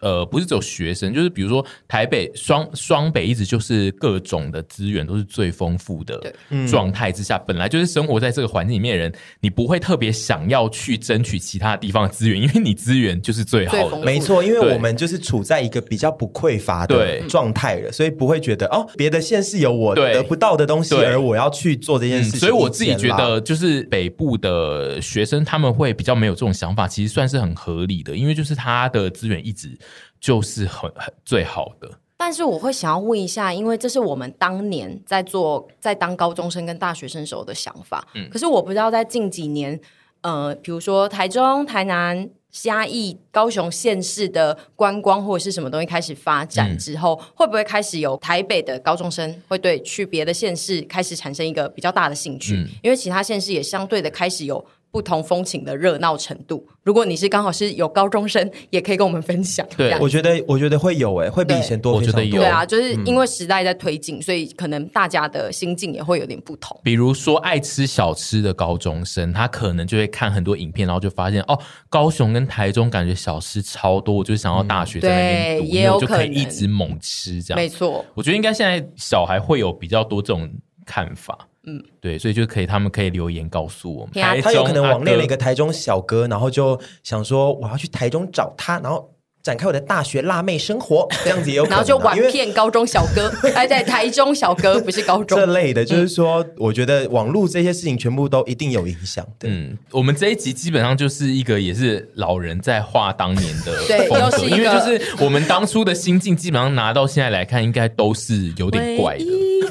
[0.00, 6.20] 呃，不是只有学生，就是比如说台北双双北一直就是各种的资源都是最丰富的
[6.68, 14.04] 状态之下，本来就是生活在这个环境里面的人，你不会特别想要去争取其他地方的资源，因为你资源就是最好的。
[14.04, 22.40] 没错，因为我们就是处在一个比较不匮乏的状态了，所以不会觉得哦，别的县市有我得不到的东西，而我要去做这件事情。
[22.40, 28.33] 所以我自己觉得，就是北部的学生他们会比较没有这种想法，其实算是很合理的，因为。
[28.34, 29.78] 就是他的资源一直
[30.20, 39.78] 就是很很最好的，但是我会想要问一下，因为这是我们当年在做在当高中生跟大学生时候的想法，嗯，可是我不知道在近几年，
[40.22, 52.54] 呃，比如说台中、台南、嘉义、高雄县市的观光或者是什么东西开始发展之后，嗯，会不会开始有台北的高中生会对去别的县市开始产生一个比较大的兴趣？
[52.54, 54.64] 嗯，因为其他县市也相对的开始有。
[54.94, 59.66] 不同风情的热闹程度，如果你是刚好是有高中生，也可以跟我们分享。
[59.76, 61.94] 对，我觉得我觉得会有诶、欸，会比以前多。
[61.94, 62.36] 我觉得有。
[62.36, 66.80] 对啊，就是因为时代在推进，嗯、所以可能大家的心境也会有点不同。
[66.84, 77.60] 比如说爱吃小吃的高中生，他可能就会看很多影片，然后就发现哦，高雄跟台中感觉小吃超多，我就想要大学在那边读，嗯、也有可能就可以一直猛吃这样。
[77.60, 80.48] 没错，我觉得应该现在小孩会有比较多这种
[80.86, 81.36] 看法。
[81.66, 84.12] 嗯，对，所以就可以，他们可以留言告诉我们。
[84.14, 89.13] 他他有可能网恋了一个台中小哥，然后就想说我要去台中找他，然后
[89.44, 91.76] 展开我的大学辣妹生活， 这样子也有可能。
[91.76, 99.24] 然后就玩骗高中小哥，还 在台中小哥不是高中这类的，就是说，我觉得网络这些事情全部都一定有影响。
[99.42, 109.26] 嗯，我们这一集基本上就是一个也是老人在画当年的 对，又是因为就是我们当初的心境，基本上拿到现在来看，应该都是有点怪的。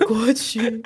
[0.08, 0.84] 过去，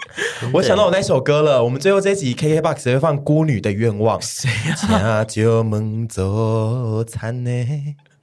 [0.54, 1.62] 我想到我那首歌了。
[1.62, 4.17] 我们最后这一集 KKBOX 会放《孤女的愿望》。
[4.23, 4.50] 谁
[4.89, 5.26] 呀？
[5.26, 7.52] 就梦做残呢？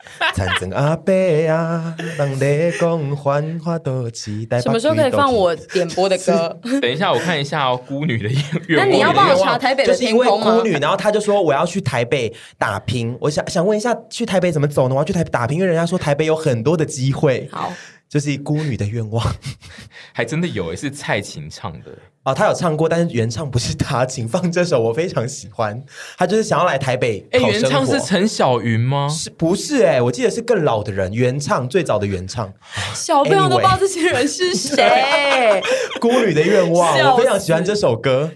[0.34, 1.12] 惨真阿伯
[1.48, 4.60] 啊，人咧讲繁华都期待。
[4.60, 6.58] 什么时候可以放我点播的歌？
[6.80, 7.80] 等一下，我看一下哦。
[7.86, 8.28] 孤女的
[8.68, 8.88] 愿望。
[8.88, 10.26] 那你要帮我查台北的天空吗？
[10.26, 13.16] 就是因为孤女，然后他就说我要去台北打拼。
[13.20, 14.94] 我想想问一下，去台北怎么走呢？
[14.94, 17.48] 我要去台北打拼，因为人家说台北有很多的机会。
[17.52, 17.72] 好。
[18.06, 19.34] 就是孤女的愿望，
[20.12, 21.90] 还真的有诶，是蔡琴唱的
[22.24, 25.78] 哦，他有唱过，但是原唱不是他，请放这首，我非常喜欢。
[26.16, 29.06] 他就是想要来台北，哎，原唱是陈小云吗？
[29.10, 29.84] 是不是？
[29.84, 32.50] 哎，我记得是更老的人，原唱最早的原唱，
[32.94, 35.62] 小朋友都不知道这些人是谁。
[36.00, 38.30] 孤女的愿望，我非常喜欢这首歌。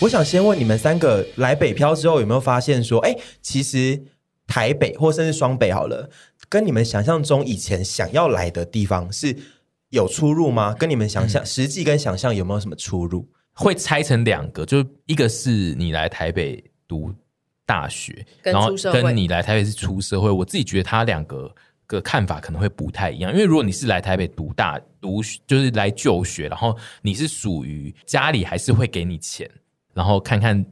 [0.00, 4.02] 我想先问你们三个，来北漂之后有没有发现说，哎，其实
[4.46, 6.08] 台北或甚至双北好了。
[6.48, 9.36] 跟你们想象中以前想要来的地方是
[9.94, 10.74] 有出入吗？
[10.74, 13.26] 跟你们想象、嗯、实际跟想象有没有什么出入？
[13.54, 17.14] 会拆成两个，就一个是你来台北读
[17.64, 20.30] 大学，然后跟你来台北是出社会。
[20.30, 21.54] 我自己觉得他两个
[21.86, 29.50] 个看法可能会不太一样，因为如果你是来台北读大读，就是来就学，然后你是属于家里还是会给你钱，
[29.94, 30.64] 然后看看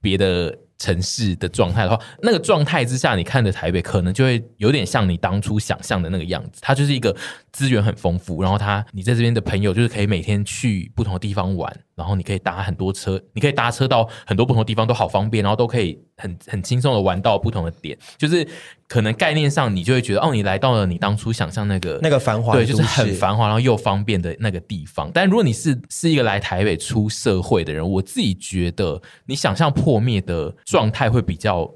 [0.00, 0.56] 别的。
[0.80, 6.58] 城市的状态的话，那个状态之下，你看着台北可能就会有点像你当初想象的那个样子。
[6.62, 7.14] 它就是一个
[7.52, 17.96] 资源很丰富，然后它你在这边的朋友就是可以每天去不同的地方玩，然后你可以搭很多车，你可以搭车到很多不同的地方都好方便，然后都可以很很轻松的玩到不同的点。
[18.16, 18.46] 就是
[18.88, 25.10] 可能概念上你就会觉得哦，你来到了你当初想象那个那个繁华，对，就是很繁华然后又方便的那个地方。
[25.12, 30.54] 但如果你是是一个来台北出社会的人，我自己觉得你想象破灭的。
[30.64, 31.68] 状态会比较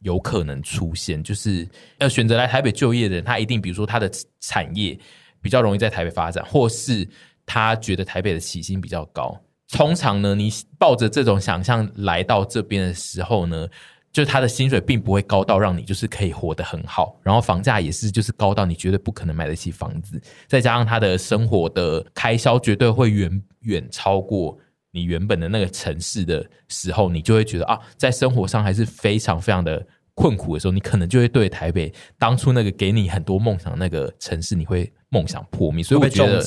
[0.00, 4.98] 有可能出现，就是要选择来台北就业的人，他一定比如说他的产业
[5.40, 7.08] 比较容易在台北发展，或是
[7.46, 9.40] 他觉得台北的起薪比较高。
[9.72, 13.66] 通常呢，你抱着这种想象来到这边的时候呢，
[14.12, 24.58] 就他的薪水并不会高到让你就是可以活得很好，然后房价也是就是高到你绝对不可能买得起房子，再加上他的生活的开销绝对会远远超过。
[24.92, 29.86] 你原本的那个城市的时候，你就会觉得啊，在生活上还是非常非常的
[30.20, 35.82] 困苦的时候，你可能就会对台北当初那个给你很多梦想那个城市，你会梦想破灭。
[35.82, 36.44] 所以我觉得，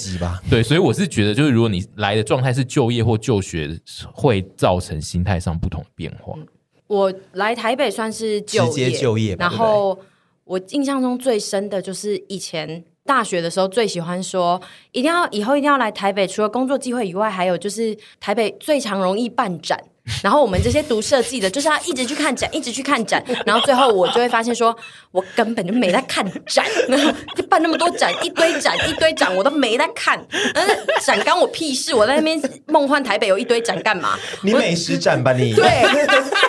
[0.47, 3.67] 对，所以我是觉得，就是如果你来的状态是就业或就学，
[4.13, 6.36] 会造成心态上不同的变化。
[6.86, 9.97] 我来台北算是就业，直接就业，然后
[10.43, 12.83] 我印象中最深的就是以前。
[13.05, 14.62] 大学的时候最喜欢说，
[14.93, 19.77] 一定要以后一定要来台北，除了工作机会以外，还有就是台北最常容易办展。
[20.21, 23.23] 然后我们这些读设计的，就是要一直去看展，一直去看展。
[23.45, 24.75] 然后最后我就会发现说，
[25.11, 26.65] 我根本就没在看展，
[27.35, 30.21] 就办那么多展，一堆展，一堆展，我都没在看。
[30.53, 34.19] 但是展干我屁事，我在那边梦幻台北有一堆展干嘛？
[34.41, 35.53] 你美食展吧你？
[35.55, 35.63] 对，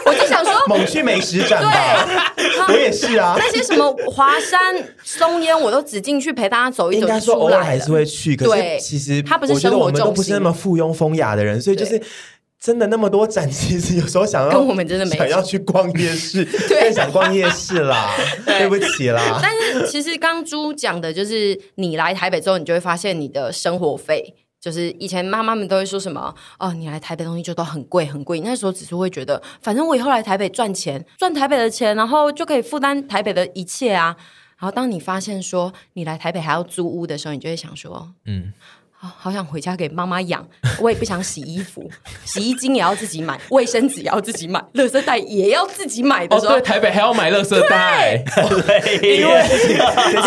[0.05, 2.07] 我就想说猛去美食展吧。
[2.37, 3.37] 对， 我也是啊。
[3.39, 4.59] 那些什么华山、
[5.05, 7.03] 松烟，我都只进去陪大家走一走。
[7.03, 12.03] 应该说偶尔还是会去，可是其实他不是生活重心，我觉得我们都不是那么附庸风雅的人，所以就是。
[12.65, 18.11] 真的那么多展，其实有时候想要跟我们真的没想要去逛夜市， 更想逛夜市啦，
[18.47, 19.39] 对不起啦。
[19.43, 28.41] 但是其实刚猪讲的就是，你来台北之后，你就会发现你的生活费，就是以前妈妈们都会说什么哦，你来台北东西就都很贵很贵。
[28.41, 34.17] 那时候只是会觉得，反正我以后来台北赚钱，赚台北的钱，然后就可以负担台北的一切啊。
[34.57, 38.55] 然后当你发现说你来台北还要租屋的时候，你就会想说，嗯。
[39.19, 40.47] 好想回家给妈妈养，
[40.81, 41.89] 我也不想洗衣服，
[42.25, 46.55] 洗衣精也要自己买，卫生纸也要自己买，垃圾袋也要自己买的时候。
[46.55, 49.43] 哦，对，台北还要买垃圾袋，对，因为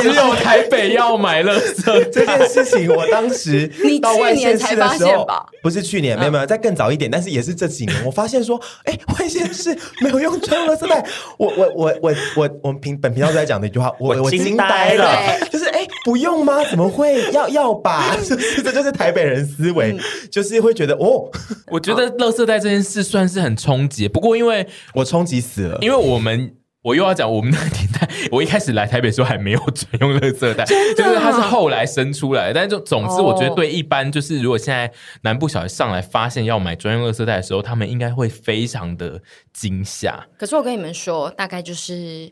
[0.01, 2.09] 只有台北要买垃圾。
[2.11, 5.45] 这件事情，我当时 你去年才发现吧？
[5.63, 11.03] 不是去年，没有没有，再更早一点，但是也是这几年，我发现说，哎，外县市没有用专用垃圾袋。
[11.37, 16.63] 我我我我我我们平本频道在讲的一句话，我我惊呆了，就是哎，不用吗？
[16.69, 18.15] 怎么会要要吧？
[18.27, 18.66] 就是。
[18.67, 19.99] 这就是台北人思维，嗯、
[20.29, 21.31] 就是会觉得哦，
[21.71, 24.07] 我觉得垃圾袋这件事算是很冲击。
[24.07, 32.53] 不过因为我冲击死了，因为我们我又要讲我们那个年代， 我一开始来台北时候还没有专用垃圾袋，就是它是后来生出来的。
[32.53, 39.21] 但是就总之，我觉得对一般就是如果现在南部小孩上来发现要买专用垃圾袋的时候，他们应该会非常的
[39.53, 40.27] 惊吓。
[40.37, 42.29] 可是我跟你们说，大概就是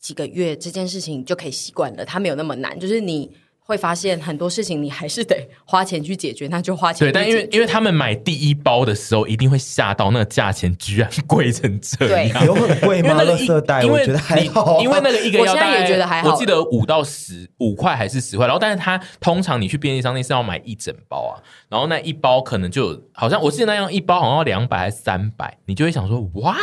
[0.00, 3.30] 几个月这件事情就可以习惯了，它没有那么难，就是你。
[3.68, 7.06] 会发现很多事情你还是得花钱去解决，那就花钱。
[7.06, 13.22] 对，但因为因为他们买第一包的时候一定会吓到，那个价钱居然贵成这样，有很贵吗？
[13.22, 21.36] 垃圾袋，我觉得还好，因为那个一个要大概，我现在也觉得还好，我记得五到十五块还是十块，然后但是它通常你去便利商店是要买一整包啊，
[21.68, 26.56] 然后那一包可能就好像我记得那样一包好像要两百还是三百，你就会想说哇。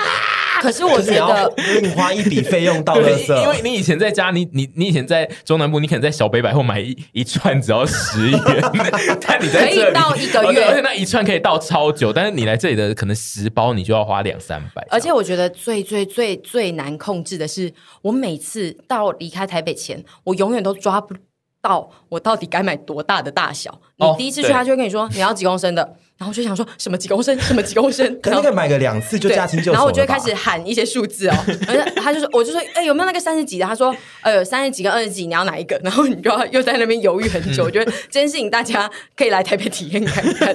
[0.65, 8.41] 可是我觉得另花一笔费用到垃圾，因为你以前在家，你你你以前在中南部，你可能在小北百货买一一串只要十元，
[9.21, 14.83] 但你在这里可以到一个月，而且那一串可以到超久，但是你来这里的可能十包你就要花两三百。
[14.89, 21.13] 而且我觉得最最最最难控制的是，我每次到离开台北前，我永远都抓不
[21.61, 23.79] 到我到底该买多大的大小。
[23.97, 25.95] 你第一次去，他就会跟你说你要几公升的。
[26.17, 29.71] 然后我就想说什么几公升，什么几公升， 可能可以买个两次就驾轻就熟。
[29.73, 31.35] 然后我就会开始喊一些数字哦，
[31.67, 33.65] 而且他就说，我就说，哎，有没有那个三十几的？
[33.65, 35.79] 他说，呃，三十几跟二十几，你要哪一个？
[35.83, 37.63] 然后你就要又在那边犹豫很久。
[37.63, 40.53] 嗯、我觉得这件事情大家可以来台北体验看看。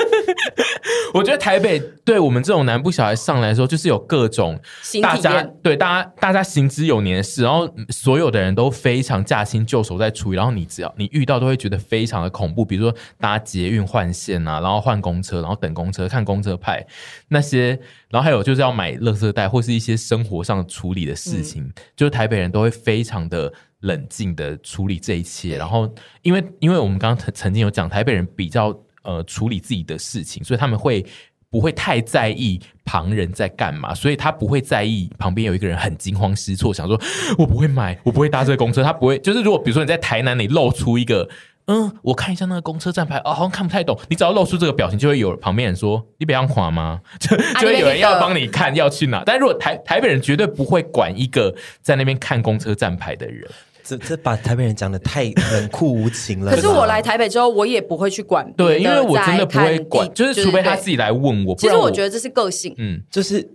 [1.12, 4.58] 我觉得台北对我们这种南部小孩上来的时候，就是有各种
[5.02, 16.86] 大家对大家大家行之有年的事，然后所有的人都非常驾轻就熟在处理，然后你只要你遇到都会觉得非常的恐怖，比如说搭捷运换线啊，然后换公车，然后等公车看公车派
[17.28, 25.56] 那些，然后还有就是要买垃圾袋或是一些生活上处理的事情，嗯、就是台北人都会非常的冷静的处理这一切。
[25.56, 31.04] 然后因为因为我们刚刚曾曾经有讲，台北人比较呃处理自己的事情，所以他们会
[31.50, 37.00] 不会太在意旁人在干嘛，所以他不会在意旁边有一个人很惊慌失措，想说
[37.38, 38.82] 我不会买，我不会搭这个公车。
[38.82, 41.28] 他不会，就是如果比如说你在台南，你露出一个。
[41.72, 43.96] 嗯，我看一下那个公车站牌，哦，好像看不太懂。
[44.08, 49.22] 你只要露出这个表情，就会有旁边人说：“你不要垮吗？” 就就会有人要帮你看要去哪。
[49.24, 53.48] 但如果台台北人绝对不会管一个在那边看公车站牌的人，
[53.84, 56.50] 这这把台北人讲的太冷酷无情了。
[56.50, 58.52] 可是我来台北之后，我也不会去管。
[58.54, 61.54] 对，因为我真的不会管，就是除非他自己来问我。
[61.54, 63.48] 其实我觉得这是个性，嗯，就是。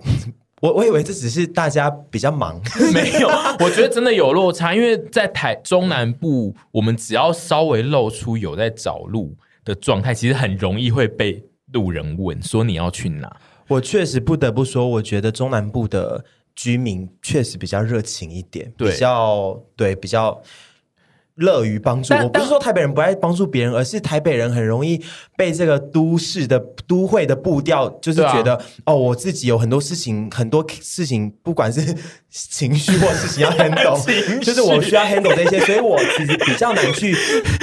[0.65, 2.59] 我我以为这只是大家比较忙，
[2.91, 3.27] 没有，
[3.59, 13.31] 我觉得真的有落差，因为在台中南部，我们只要稍微露出有在找路的状态，其实很容易会被路人问说你要去哪。
[13.67, 20.41] 我确实不得不说，我觉得中南部的居民确实比较热情一点，对比较对比较。
[21.35, 25.03] 乐于帮助，我不是说台北人不爱帮助别人，而是台北人很容易
[25.35, 26.57] 被这个都市的
[26.87, 31.93] 都会的步调，就是觉得、啊、哦，我自己有很多事情，很多事情，不管是
[32.29, 33.99] 情绪或事情要 handle，
[34.39, 37.13] 就是我需要 handle 这些，所以我其实比较难去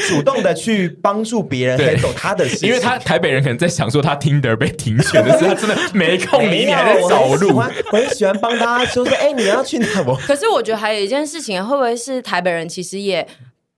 [0.08, 7.56] 主动的去帮助别人 handle 他的事情，因为他台北人可能在想说他 Tinder 被停权的时候，他真的没空 理你，还在走路。
[7.56, 9.86] 我很喜欢帮他，就说哎、欸，你要去哪？
[10.06, 13.26] 我可是我觉得还有一件事情，会不会是台北人其实也。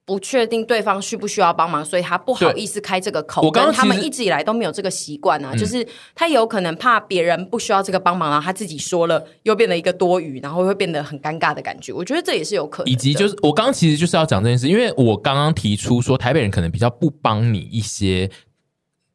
[0.05, 3.41] 不确定对方需不需要帮忙，所以他不好意思开这个口。
[3.41, 5.83] 我刚刚他们一直以来都没有这个习惯啊，嗯、就是
[6.13, 11.91] 他有可能怕别人不需要这个帮忙，然后他自己说了又变得一个多余，然后会变得很尴尬的感觉。
[11.91, 12.91] 我觉得这也是有可能。
[12.91, 18.29] 以及就是我刚刚其实就是要讲这件事，因为我刚刚提出说台北人可能比较不帮你一些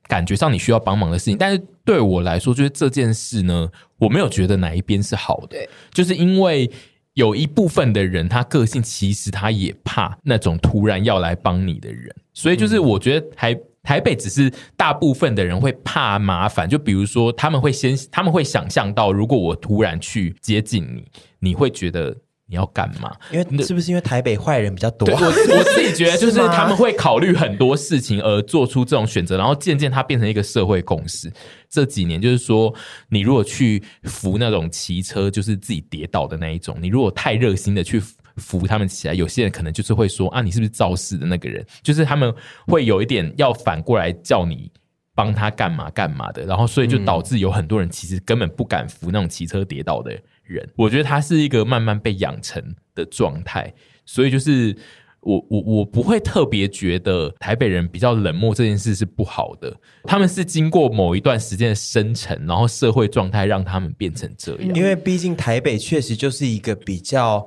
[0.09, 3.69] 感觉上你需要帮忙的事情，但是对我来说，就是这件事呢，
[3.99, 5.57] 我没有觉得哪一边是好的，
[5.95, 6.69] 就是因为。
[7.15, 21.05] 有一部分的人，他个性其实他也怕那种突然要来帮你的人，所以就是我觉得台台北只是大部分的人会怕麻烦，就比如说他们会先他们会想象到，如果我突然去接近你，
[21.39, 22.17] 你会觉得。
[22.51, 23.17] 你要干嘛？
[23.31, 25.07] 因为是不是因为台北坏人比较多？
[25.07, 31.33] 对，我我自己觉得 就是他们会考虑很多事情而做出这种选择，然后渐渐它变成一个社会共识。
[31.69, 32.75] 这几年就是说，
[33.09, 38.03] 你如果去扶那种骑车就是自己跌倒的那一种，你如果太热心的去
[38.37, 41.65] 扶他们起来，有些人可能就是会说啊，你是不是肇事的那个人？
[41.83, 42.35] 就是他们
[42.67, 44.69] 会有一点要反过来叫你
[45.15, 50.19] 帮他干嘛干嘛的，然后所以就导致有很多人其实根本不敢扶那种骑车跌倒的
[50.51, 50.69] 人。
[50.77, 52.63] 我觉得他是一个慢慢被养成
[52.95, 53.73] 的状态，
[54.05, 54.77] 所以就是
[55.21, 59.75] 我我我不会特别觉得台北人比较冷漠这件事是不好的，
[60.05, 64.75] 他们是经过某一段时间的生成，然后社会状态让他们变成这样。
[64.75, 67.47] 因为毕竟台北确实就是一个比较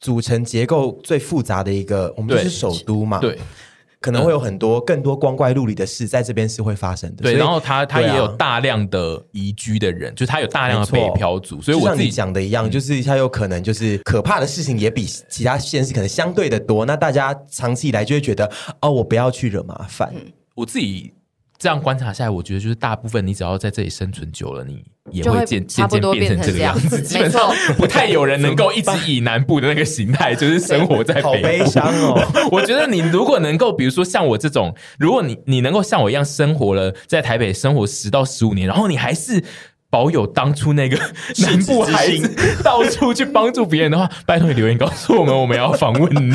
[0.00, 3.38] 组成结构最复杂的一个，我们就是首都嘛，对。
[4.00, 7.22] 对可能会有很多更多光怪陆离的事在这边是会发生的。
[7.22, 16.86] 对，然后他他也有大量的移居的人，就是他有大量的北漂族，所以我自己讲的一样，就是他有可能就是可怕的事情也比其他县市可能相对的多。
[16.86, 20.14] 那大家长期以来就会觉得，哦，我不要去惹麻烦。
[20.54, 21.12] 我自己。
[21.58, 27.00] 这样观察下来，我觉得就是大部分你只要在这里生存久了，你也会渐渐渐变成这个样子。
[27.02, 31.28] 基本上不太有人能够一直以南部的那个形态，就是生活在北部。
[31.28, 32.20] 好悲伤哦！
[32.52, 39.42] 我觉得你如果能够，比如说像我这种，如果你你能够像我一样生活了在台北生活十到十五年，然后你还是
[39.88, 40.98] 保有当初那个
[41.38, 46.34] 南部孩子到处去帮助别人的话，拜托你留言告诉我们，我们要访问你。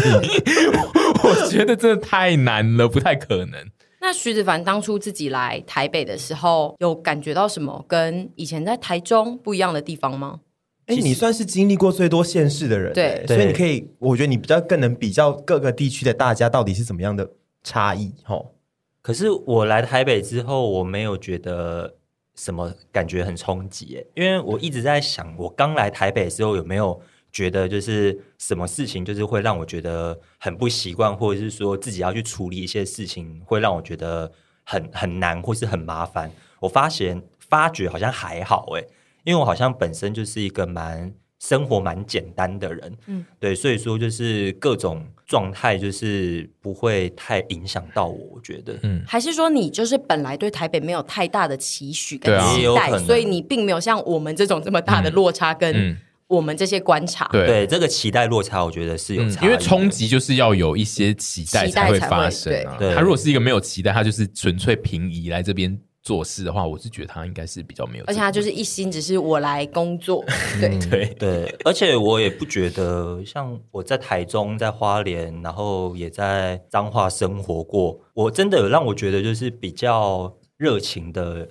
[1.24, 3.60] 我觉得真的太难了，不太可能。
[4.02, 10.40] 那徐子凡当初自己来台北的时候，有感觉到什么跟以前在台中不一样的地方吗？
[10.88, 17.30] 哎、欸，你算是经历过最多县市的人，对，所以你可以，我觉得你比较更能比较各个地区的大家到底是怎么样的
[17.64, 18.12] 差异。
[18.24, 18.56] 吼，
[19.04, 21.94] 可是我来台北之后，我没有觉得
[22.36, 27.00] 什么感觉很冲击，因为我一直在想，我刚来台北的时候有没有。
[27.32, 34.30] 觉得就是什么事情，就是会让我觉得很不习惯，或者是说自己要去处理一些事情，会让我觉得
[34.64, 36.30] 很很难，或是很麻烦。
[36.60, 38.86] 我发现发觉好像还好诶，
[39.24, 48.18] 因为我好像本身就是一个蛮生活蛮简单的人，嗯，对，所以说就是各种状态就是不会太影响到我。
[48.34, 55.80] 我觉得，嗯，还是说你就是本来对台北没有太大的期许跟期待，所以你并没有像我们这种这么大的落差跟、嗯。
[55.92, 55.98] 嗯
[56.32, 62.78] 我们这些观察，对，对这个期待落差，我觉得是有差、嗯，因为冲击就是要有一些期待才会发生啊。
[62.80, 68.06] 对，他如果是一个没有期待，他就是纯粹平移来这边做事的话，我是觉得他应该是比较没有。
[68.08, 70.24] 而且他就是一心只是我来工作，
[70.60, 71.06] 对、嗯、 对。
[71.20, 71.56] 对。
[71.66, 81.48] 而且我也不觉得，像我在台中、在花莲，然后也在彰化生活过，我真的有让我觉得就是比较热情的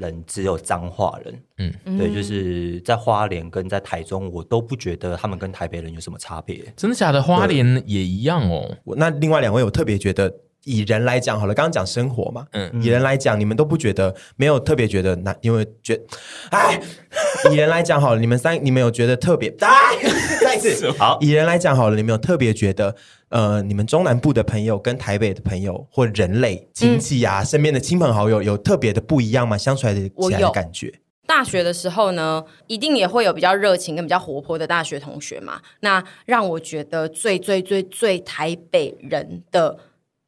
[0.00, 1.42] 人只有彰化人。
[1.58, 6.64] 嗯，对，就是在花莲跟在台中，我都不觉得他们跟台北人有什么差别。
[6.74, 7.22] 真的假的？
[7.22, 8.76] 花莲也一样哦。
[8.96, 10.32] 那另外两位，我特别觉得。
[10.64, 15.98] 以人来讲好了，刚刚讲生活嘛，嗯，以人来讲，你们都不觉得没有特别觉得那，因为觉，
[16.50, 16.78] 哎，
[17.50, 19.96] 以人来讲好了，你们三，你们有觉得特别，哎，
[20.40, 22.94] 再一次， 好，以人来讲好了，你们有特别觉得，
[23.28, 29.56] 呃，你们中南部的朋友跟台北的朋友或人类亲戚啊，嗯、身边的亲朋好友有特别的不一样吗？
[29.58, 30.92] 相处来的起来的感觉？
[31.26, 35.60] 大学的时候呢，一定也会有比较热情跟比较活泼的大学同学嘛。
[35.80, 39.78] 那让我觉得最最最最台北人的。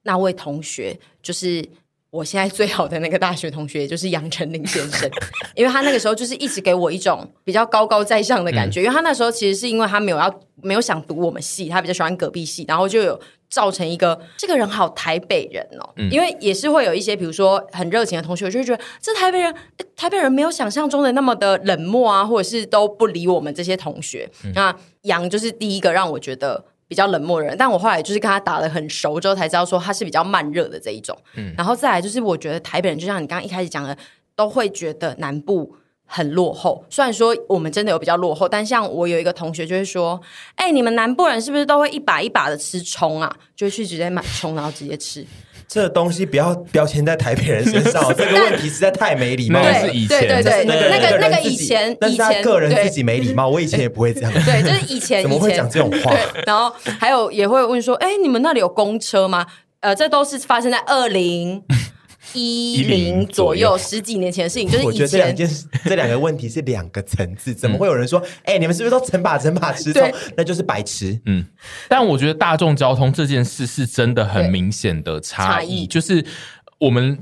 [0.04, 1.64] 那位同学就是
[2.12, 5.10] 我现在最好的那个大学同学，也就是杨丞琳先生，
[5.56, 19.54] 因为他那个时候就是一直给我一种比较高高在上的感觉，嗯、因为他那时候其实是因为他没有要没有想读我们系，他比较喜欢隔壁系，然后就有造成一个这个人好台北人哦，嗯、因为也是会有一些比如说很热情的同学，我就会觉得这台北人
[19.96, 24.30] 台北人没有想象中的那么的冷漠啊，或者是都不理我们这些同学。
[24.44, 26.62] 嗯、那杨就是第一个让我觉得。
[26.92, 31.16] 比较冷漠的人，但我后来就是跟他打的很熟之后，才知道说他是比较慢热的这一种。
[31.36, 33.96] 嗯，然后再来就是，我觉得台北人就像你刚刚一开始讲的，
[34.36, 35.74] 都会觉得南部
[36.04, 36.84] 很落后。
[36.90, 40.20] 虽然说我们真的有比较落后，但像我有一个同学就会说
[40.56, 43.34] ：“哎、欸，你们南部人是不是都会一把一把的吃葱啊？
[43.56, 45.26] 就去直接买葱，然后直接吃。”
[45.72, 49.62] 这东西不要标签在台北人身上， 这个问题实在太没礼貌。
[49.72, 53.48] 是以前，对对对，那个那个以前以前，那是他个人自己没礼貌。
[53.48, 54.30] 我以前也不会这样。
[54.44, 56.14] 对，就是以前 怎么会讲这种话？
[56.44, 56.70] 然后
[57.00, 59.46] 还有也会问说，哎，你们那里有公车吗？
[59.80, 61.62] 呃，这都是发生在二零。
[62.34, 64.86] 一零左右，十几年前的事情，就是以前。
[64.86, 70.02] 我觉得这两件事， 这两个问题是两个层次，怎么会有人说，哎、你们是不是都成把成把吃葱？
[70.02, 71.18] 对那就是白痴。
[71.26, 71.44] 嗯，
[71.88, 76.24] 但我觉得大众交通这件事是真的很明显的差异，异就是
[76.78, 77.18] 我们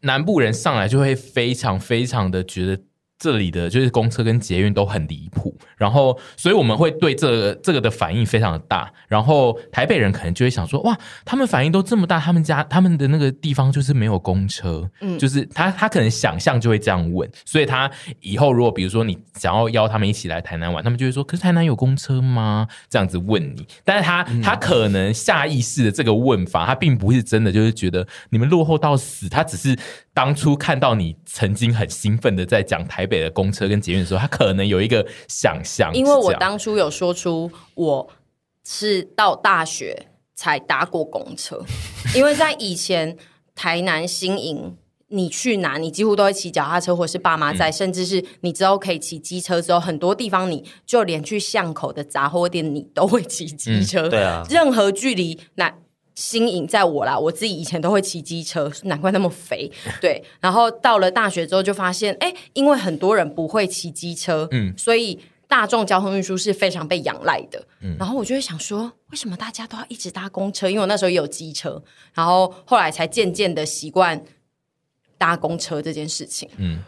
[0.00, 2.78] 南部人上来就会非常非常的觉得。
[3.20, 8.90] 这里的就是公车跟捷运都很离谱，然后所以我们会对这个、这个的反应非常的大。
[9.08, 17.30] 然后台北人可能就会想说：哇，他们反应都这么大，他们家他们的那个地方就是没有公车，嗯，就是他他可能想象就会这样问。
[17.44, 17.90] 所以他
[18.20, 22.66] 以后如果比如说你想要邀他们一起来台南玩，他们就会说：可是台南有公车吗？
[22.88, 23.66] 这样子问你。
[23.84, 29.76] 但是他他可能下意识的这个问法，他并不是真的就是觉得你们落后到死，他只是
[30.12, 33.06] 当初看到你曾经很兴奋的在讲台。
[33.06, 38.08] 北的公车跟捷运的时候，他可能有一个想象，因为我当初有说出我
[38.64, 40.06] 是到大学
[40.36, 41.60] 才搭过公车，
[42.14, 43.16] 因为在以前
[43.54, 44.76] 台南新营，
[45.08, 55.74] 你去哪你几乎都会骑脚踏车，或是爸妈在，嗯、甚至是你之后可以骑机车之后，很多地方你就连去巷口的杂货店，你都会骑机车，嗯、对啊，任何距离那。
[56.20, 59.72] 新颖在我啦，我自己以前都会骑机车，难怪那么肥。
[60.02, 65.18] 对，然后到了大学之后就发现，哎，因为很多人不会骑机车，嗯，所以
[65.48, 67.66] 大众交通运输是非常被仰赖的。
[67.80, 70.68] 嗯，然后我就会想说，为什么大家都要一直搭公车？
[70.68, 74.22] 因为我那时候也有机车，然后后来才渐渐的习惯
[75.16, 76.46] 搭公车这件事情。
[76.58, 76.84] 嗯，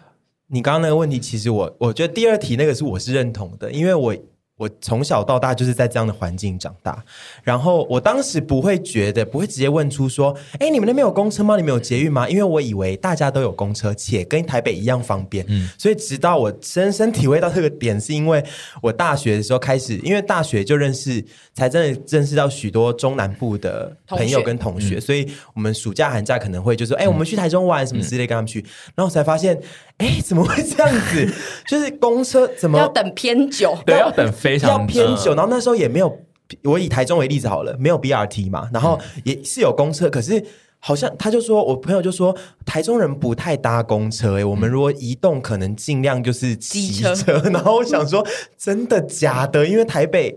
[0.49, 4.15] 你刚刚那个问题，其实我我觉得第二题那个是我是认同的，因为我。
[4.59, 7.03] 我从小到大就是在这样的环境长大，
[7.43, 11.57] 然后我当时不会觉得，不会直接问出说，哎，你们那边有公车吗？
[11.57, 12.29] 你们有捷运吗？
[12.29, 15.45] 因为我以为大家都有公车，且跟台北一样方便。
[15.49, 18.45] 嗯，所以直到我深深体会到这个点，是因为
[18.81, 21.25] 我大学的时候开始，因为大学就认识，
[21.55, 29.59] 才真的认识到许多中南部的朋友跟同学，同学，所以我们暑假寒假可能会就说，哎，我们去台中玩什么之类，跟他们去，然后才发现。
[29.99, 31.29] 哎，怎么会这样子？
[31.67, 33.77] 就是公车怎么要等偏久？
[33.87, 35.35] 对，要等非常要偏久。
[35.35, 36.19] 然后那时候也没有，
[36.65, 38.69] 我以台中为例子好了，没有 BRT 嘛。
[38.73, 40.45] 然后也是有公车，可是
[40.81, 42.37] 好像他就说，我朋友就说，
[42.67, 44.39] 台中人不太搭公车。
[44.39, 47.15] 哎，我们如果移动，可能尽量就是骑车。
[47.15, 48.27] 机车 然后我想说，
[48.59, 49.67] 真的假的？
[49.67, 50.37] 因为台北，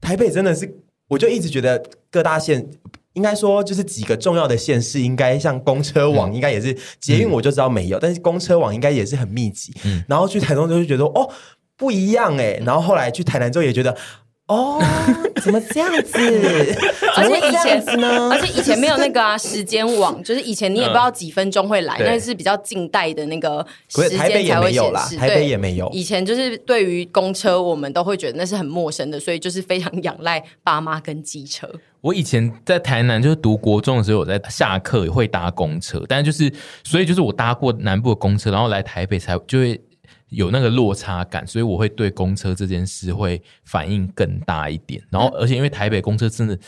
[0.00, 0.72] 台北真的是，
[1.08, 2.70] 我就一直觉得各大县。
[3.14, 9.74] 应该说，就是几个重要的县市，应该像公车网，应该也是捷运，我就知道没有，嗯、但是公车网应该也是很密集。
[9.84, 11.28] 嗯、然后去台中就会觉得哦，
[11.76, 13.96] 不一样哎，然后后来去台南之后也觉得。
[14.46, 14.78] 哦，
[15.42, 16.18] 怎么这样子？
[17.16, 25.16] 而且以前呢，而且以前没有那个啊，时间网，就是以前你也不知道几分钟会来，那是比较近代的那个时间才会显示。
[25.16, 25.88] 台北也没有。
[25.94, 31.66] 以前就是对于公车，我们都会觉得那是很陌生的，所以就是非常仰赖爸妈跟机车。
[32.02, 36.52] 我以前在台南就是读国中的时候，我在下课也会搭公车，但是就是
[36.84, 39.80] 所以就是我搭过南部的公车，然后来台北才就会。
[40.34, 45.02] 有那个落差感，所以我会对公车这件事会反应更大一点。
[45.10, 46.58] 然后，而且因为台北公车真的。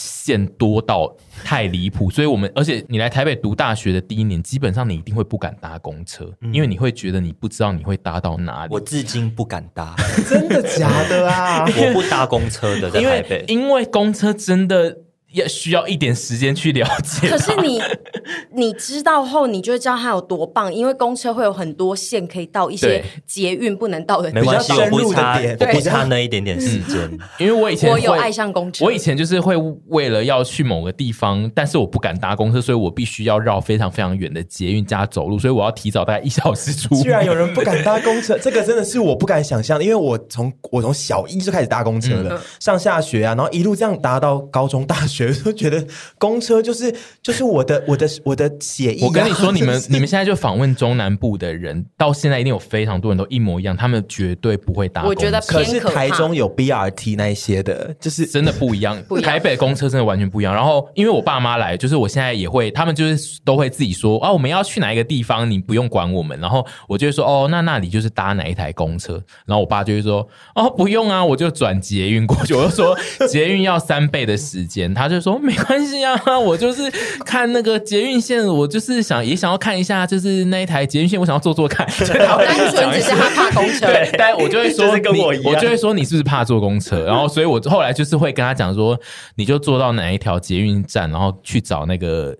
[0.00, 8.72] 线多到太离谱，所以我们而且你来台北读大学的第一年，基本上你一定会不敢搭公车，嗯、因为你会觉得你不知道你会搭到哪里。
[8.72, 9.96] 我至今不敢搭，
[10.30, 11.64] 真的假的啊？
[11.76, 14.98] 我不搭公车的，在台北，因为，因为公车真的。
[15.30, 17.28] 也需要一点时间去了解。
[17.28, 17.80] 可是你
[18.54, 24.44] 你知道后，你就会知道它有多棒，因为公车会有很多线可以到一些捷运不能到的地方。
[24.44, 26.98] 没关系，我不差，我不差那一点点时间。
[27.00, 29.54] 嗯、 因为我以前我有爱上公车，我以前就是会
[29.88, 36.94] 为了要去某个地方，但是我不敢搭公车，所以我必须要绕非常非常远的捷运加走路，所以我要提早大概一小时出。
[37.02, 45.84] 居然有人不敢搭公车， 这个真的是我不敢想象的，因为我从我从小一就开始搭公车了，嗯、上下学啊，然后一路这样搭到高中大学，都觉得。
[46.18, 49.06] 公车就是 就是我的我的我的血液、啊。
[49.06, 55.16] 我跟你说，你们 你们现在就访问中南部的人，到现在一定有非常多人都一模一样，他们绝对不会搭公车。
[55.16, 59.00] 我觉得可是台中有 BRT 那一些的，就是真的 不一样。
[59.22, 60.54] 台北公车真的完全不一样。
[60.54, 66.38] 然后因为我爸妈来，就是我现在也会，他们就是都会自己说啊，我们要去哪一个地方，你不用管我们。
[66.40, 69.22] 然后我就会说哦，那那里就是搭哪一台公车。
[69.46, 72.54] 然后我爸就会说哦，不用啊，我就转捷运过去。
[72.54, 72.96] 我就说
[73.28, 75.98] 捷运要三倍的时间，他就说没关系。
[75.98, 76.16] 啊！
[76.38, 76.90] 我就是
[77.24, 81.86] 看那个捷运线，我就是想也想要看一下，就是那一台捷运线，我想要坐坐看。
[82.08, 87.04] 单纯只是他怕公车，对，但我就会说跟我一样，我就会说你是不是怕坐公车？
[87.04, 88.98] 然后，所以我后来就是会跟他讲说，
[89.34, 92.36] 你就坐到哪一条捷运站，然后去找那个。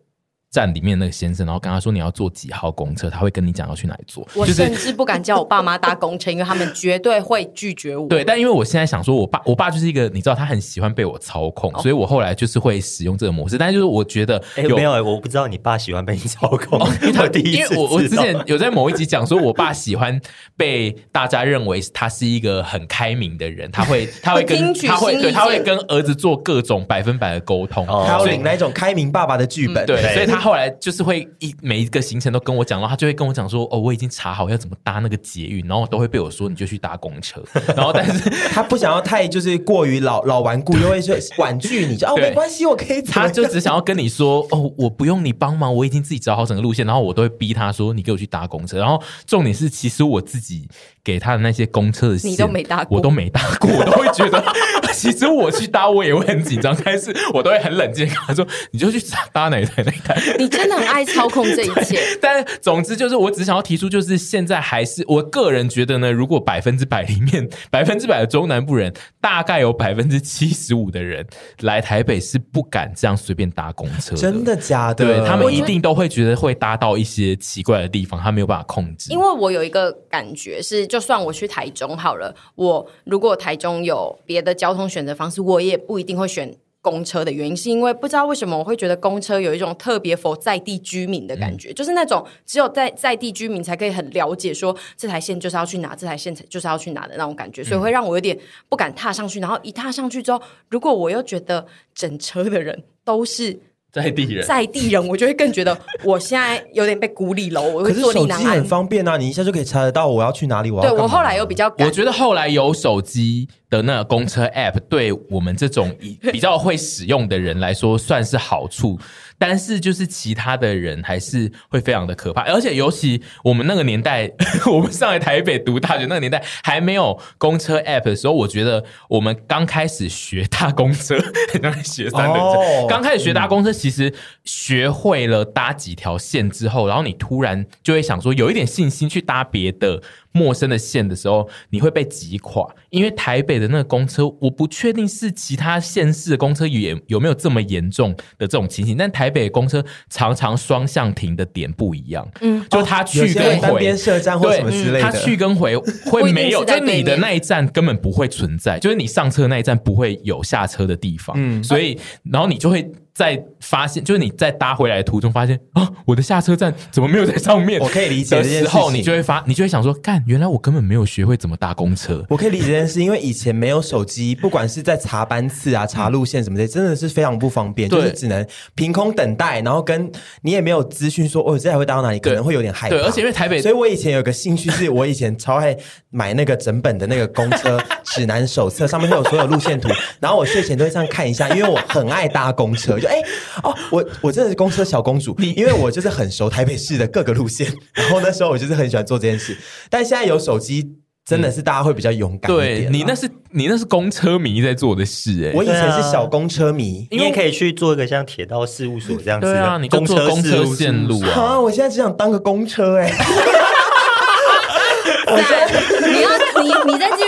[0.58, 4.26] 站里面那个先生，然后跟他说你要坐几号公车，他会跟你讲要去哪里坐。
[4.34, 8.08] 我甚至不敢叫我爸妈搭公车，因为他们绝对会拒绝我。
[8.08, 13.56] 对，但因为我现在想说，我爸，我爸就是一个你知道，他很喜欢被我操控，哦、所以我后来就是会使用这个模式。
[13.56, 16.80] 但是就是我觉得有、欸、没有、欸，我不知道你爸喜欢被你操控。
[16.80, 20.20] 哦、 因为他第一次，因为我我之前有在某一集讲说，我爸喜欢
[20.56, 29.84] 被大家认为他是一个很开明的人，他会 他会跟他会对他会跟儿子做各种百分百的沟通，哦、他要领那种开明爸爸的剧本。
[29.84, 31.28] 嗯、对，所以他后来就是会。
[31.40, 37.42] 一每一个行程都跟我讲，然后他就会跟我讲说：“哦，我已经查好要怎么搭那个捷运，然后都会被我说你就去搭公车。
[37.76, 43.02] ”然后但是他不想要太就是过于老老顽固，又会说婉拒你，就哦没关系，我可以。
[43.02, 50.68] 他就只想要跟你说：“哦，我不用你帮忙，我已经自己找好整个路线。”然后我都会逼他说：“你给我去搭公车。”然后重点是，其实我自己
[51.08, 54.44] 给他的那些公车的线，你都没搭过，我都没搭过，我都会觉得
[54.92, 59.00] 其实我去搭我也会很紧张，但是我都会很冷静跟他说：“你就去
[59.32, 71.26] 搭哪一台哪一台。”你真的很爱操控这一切， 但总之就是，我只想要提出，就是现在还是我个人觉得呢，如果百分之百里面 百分之百的中南部人，大概有百分之七十五的人
[71.60, 74.16] 来台北是不敢这样随便搭公车的。
[74.18, 75.06] 真的假的？
[75.06, 79.10] 对，他们一定都会觉得会搭到一些奇怪的地方，他没有办法控制。
[79.10, 86.56] 因为我有一个感觉是，就算我去台中好了，我如果台中有别的交通选择方式，我也不一定会选。
[86.80, 98.38] 公车的原因是因为不知道为什么我会觉得公车有一种特别 for 在地居民的感觉，嗯、就是那种只有在在地居民才可以很了解说这台线就是要去哪，这台线就是要去哪的那种感觉，所以会让我有点
[98.68, 99.40] 不敢踏上去。
[99.40, 100.40] 然后一踏上去之后，
[100.70, 103.58] 如果我又觉得整车的人都是。
[104.02, 107.60] 在地人，在地人，我就会更觉得 我现在有点被孤立了。
[107.60, 108.44] 我会坐立难安。
[108.44, 110.70] 可是手机很方便啊，你一下就可以查得到我要去哪里。
[110.70, 115.94] 我要对我后来又比较，我觉得后来有手机的那个公车 App，对我们这种
[116.32, 118.98] 比较会使用的人来说算是好处。
[119.38, 124.30] 但是就是其他的人还是会非常的可怕，而且尤其我们那个年代，
[124.70, 131.16] 我们上来台北读大学那个年代还没有公车 App 的时候，我觉得我们刚开始学搭公车，
[131.62, 134.12] 刚开始学三轮车，刚开始学搭公车，其实
[134.44, 140.02] 学会了搭几条线之后，然后你突然就会想说有一点信心去搭别的。
[140.32, 161.98] 陌生的线的时候，你会被挤垮，因为台北的那个公车，我不确定是其他县市的公车也有没有这么严重的这种情形，但台北的公车常常双向停的点不一样，嗯，就他去跟回，单边设站或什么之类的，他去跟回会没有，就你的那一站根本不会存在，就是你上车那一站不会有下车的地方，嗯，所以
[162.30, 162.90] 然后你就会。
[163.18, 167.80] 在发现，就是你在搭回来的途中发现啊，我的下车站怎么没有在上面？
[167.80, 172.24] 我可以理解的时候，你就会发，你就会想说，干，原来我根本没有学会怎么搭公车。
[172.28, 178.46] 我可以理解这件事，因为以前没有手机，不管是在查班次啊、查路线什么的，真的是非常不方便，就是只能
[178.76, 180.08] 凭空等待，然后跟
[180.42, 182.94] 你也没有资讯说，哦，这还会搭到哪里，可能会有点害怕。
[182.94, 185.76] 对，而且因为台北，所以我以前有个兴趣是，我以前超爱
[186.10, 189.88] 买那个整本的那个公车指南手册，上面会有所有路线图，
[190.20, 193.24] 然后我睡前都会这样看一下，因为我很爱搭公车，就 哎、欸、
[193.64, 199.56] 哦，我我真的是公车小公主，因为我就是很熟台北市的各个路线，然后那时候我就是很喜欢做这件事，
[199.90, 200.88] 但现在有手机。
[201.28, 202.84] 真的是大家会比较勇敢一点。
[202.84, 209.52] 对，你那是你那是公车迷在做的事哎、欸，我以前是小公车迷，你也可以去做一个像铁道事务所这样子的。
[209.52, 211.30] 对啊，你公车公车线路啊。
[211.32, 213.12] 啊，我现在只想当个公车哎、欸。
[215.30, 215.66] 我现在
[216.08, 216.30] 你要
[216.62, 217.27] 你你再继续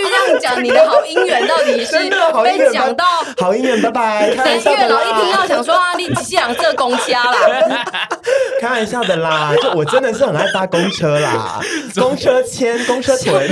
[0.55, 1.97] 讲，你的好姻缘到底是
[2.43, 3.05] 被讲到
[3.39, 4.35] 好姻缘，拜拜。
[4.35, 7.85] 等月老一听到想说啊，你西洋这公家啦。
[8.59, 11.59] 开玩笑的啦，就我真的是很爱搭公车啦，
[11.95, 13.49] 公车牵，公车腿。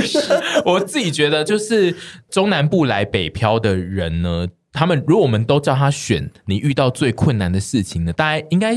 [0.65, 1.95] 我自己觉得，就是
[2.29, 8.75] 中南部来北漂的人呢，他们如果我们都叫他选，你遇到最困难的事情呢，大概应该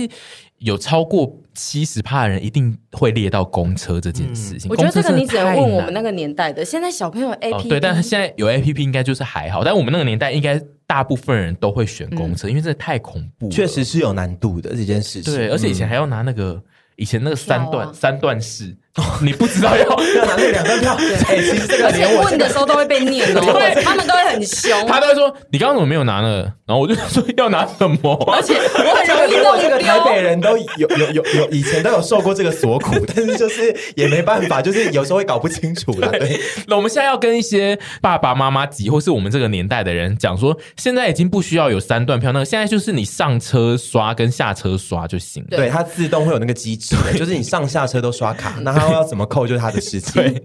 [0.58, 4.68] 有超过七十趴的人一定会列到公车这件事情。
[4.68, 15.34] 嗯、我觉得这个你只能问我们那个年代的，现在小朋友 A P P、哦、对，但是现在有 A P P 应该就是还好，但我们那个年代应该大部分人都会选公车，嗯、因为这太恐怖，确实是有难度的这件事情。
[15.34, 16.62] 对，而且以前还要拿那个、嗯、
[16.96, 18.76] 以前那个三段、啊、三段式。
[19.22, 19.84] 你不知道要
[20.16, 20.94] 要拿那两张票？
[21.26, 23.40] 哎，其实这个而且问的时候都会被念哦，
[23.82, 24.86] 他们都会很凶。
[24.86, 29.62] 他都会说：“你刚刚怎么没有拿呢？”然后我就说：“要拿什么？”而且我很容易弄丢。
[29.62, 36.10] 这个台北人都有有有有以前都有受过这个所苦，但是就是也没办法，就是有时候会搞不清楚了。
[36.10, 45.56] 对，那我们现在要跟一些爸爸妈妈级，或是我们这个年代的人讲说，现在已经不需要有三段票，那个现在就是你上车刷跟下车刷就行了。
[45.56, 49.60] 对，它自动会有那个机制，就是你上下车都刷卡，那它要怎么扣就是。
[49.60, 50.42] 他的事情。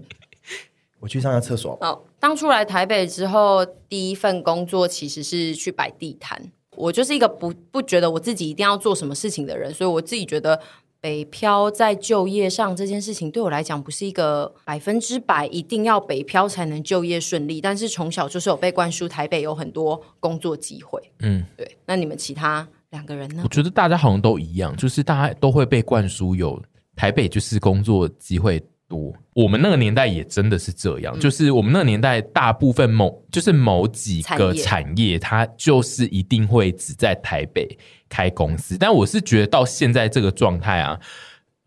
[1.00, 1.76] 我去上下厕所。
[1.80, 6.50] 好，当初来台北之后，第一份工作其实是去摆地摊。
[6.76, 10.60] 我就是一个不不觉得我自己一定要做什么事情的人，所以我自己觉得
[11.00, 17.60] 北漂在就业上这件事情对我来讲不是一个百分之百一定要北漂才能就业顺利。
[17.60, 21.00] 但是从小就是有被灌输台北有很多工作机会。
[21.20, 21.76] 嗯，对。
[21.86, 23.42] 那你们其他两个人呢？
[23.44, 26.60] 我觉得大家好像都一样，就是大家都会被灌输有
[26.98, 28.62] 台北就是工作机会。
[28.90, 37.68] 多，我们那个年代也真的是这样，嗯、就是我们那个年代大部分某就是某几个产业，它就是一定会只在台北
[38.08, 40.98] 开公司，但我是觉得到现在这个状态啊。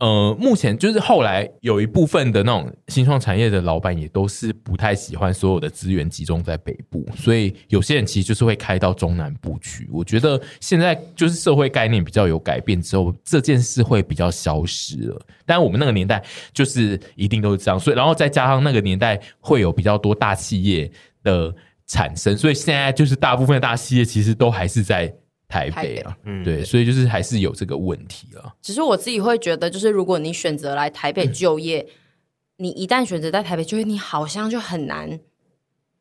[0.02, 9.88] 呃，目前就是后来有一部分的那种新创产业的老板也都是不太喜欢所有的资源集中在北部，所以有些人其实就是会开到中南部去。
[9.91, 15.22] 我觉得现在就是社会概念比较有改变之后，这件事会比较消失了。
[15.45, 20.91] 但我们那个年代就是一定都是这样，所以然后再加上那个年代会有比较多大企业
[21.22, 21.54] 的
[21.86, 25.14] 产生，所以现在就是大部分的大企业其实都还是在。
[25.52, 28.56] 台北啊，嗯，对，所以就是还是有这个问题啊。
[28.62, 35.20] 只是我自己会觉得，就是如果你选择来台北就业，嗯、你一旦选择在台北就业，你好像就很难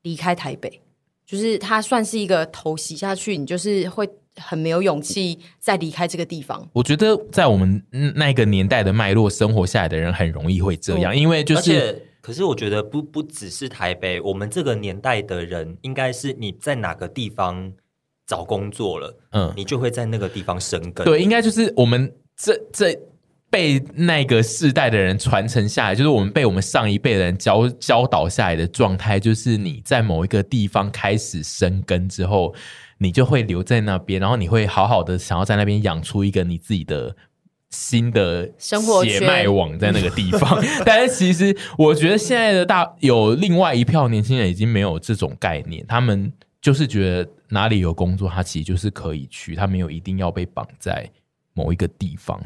[0.02, 0.80] 离开台北。
[1.26, 6.68] 就是它算是一个头洗下去，你就是会很没有勇气再离开这个地方。
[6.72, 7.80] 我觉得在我们
[8.16, 17.72] 那个年代的脉络生活下来的人，很容易会这样，嗯、因为就是，可是我觉得不不只是台北，我们这个年代的人，应该是你在哪个地方。
[18.30, 21.04] 找工作了，嗯，你就会在那个地方生根。
[21.04, 22.96] 对，应该就是我们这这
[23.50, 32.54] 被那个世代的人传承下来，就是我们被我们上一辈的人教教导下来的状态，就是你在某一个地方开始生根之后，
[32.98, 37.16] 你就会留在那边，然后你会好好的想要在那边养出一个你自己的
[37.70, 40.62] 新的生活血脉网在那个地方。
[40.86, 47.28] 但是其实我觉得现在的大有另外一票年轻人已经没有这种概念，他们就是觉得。
[47.52, 51.04] 哪里有工作，他其实就是可以去，他没有一定要被绑在
[51.52, 52.40] 某一个地方。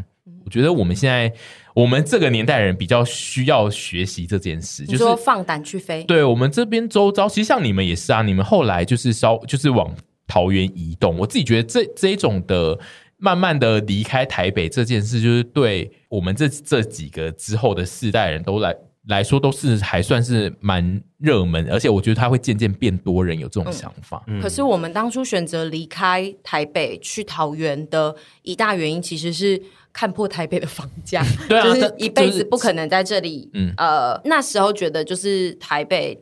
[0.47, 1.31] 我觉得我们现在，
[1.75, 6.03] 我们这个年代人比较需要学习这件事，就是说放胆去飞。
[6.05, 9.95] 对，我们这边周遭，其实像你们也是啊，你们后来就是稍就是往
[10.27, 11.19] 桃园移动。
[11.19, 12.81] 我自己觉得这这一种的
[13.19, 18.75] 慢慢的离开台北这件事，就是对我们这这几个之后的世代人都来。
[19.09, 24.23] 来说都是还算是蛮热门，而且我觉得他会渐渐变多人有这种想法。
[24.27, 29.61] 嗯，可是我们当初选择离开台北去桃园的一大原因，其实是
[29.93, 33.51] 看破台北的房价， 对啊，就是一辈子不可能在这里。
[33.53, 36.19] 嗯，呃，那时候觉得就是台北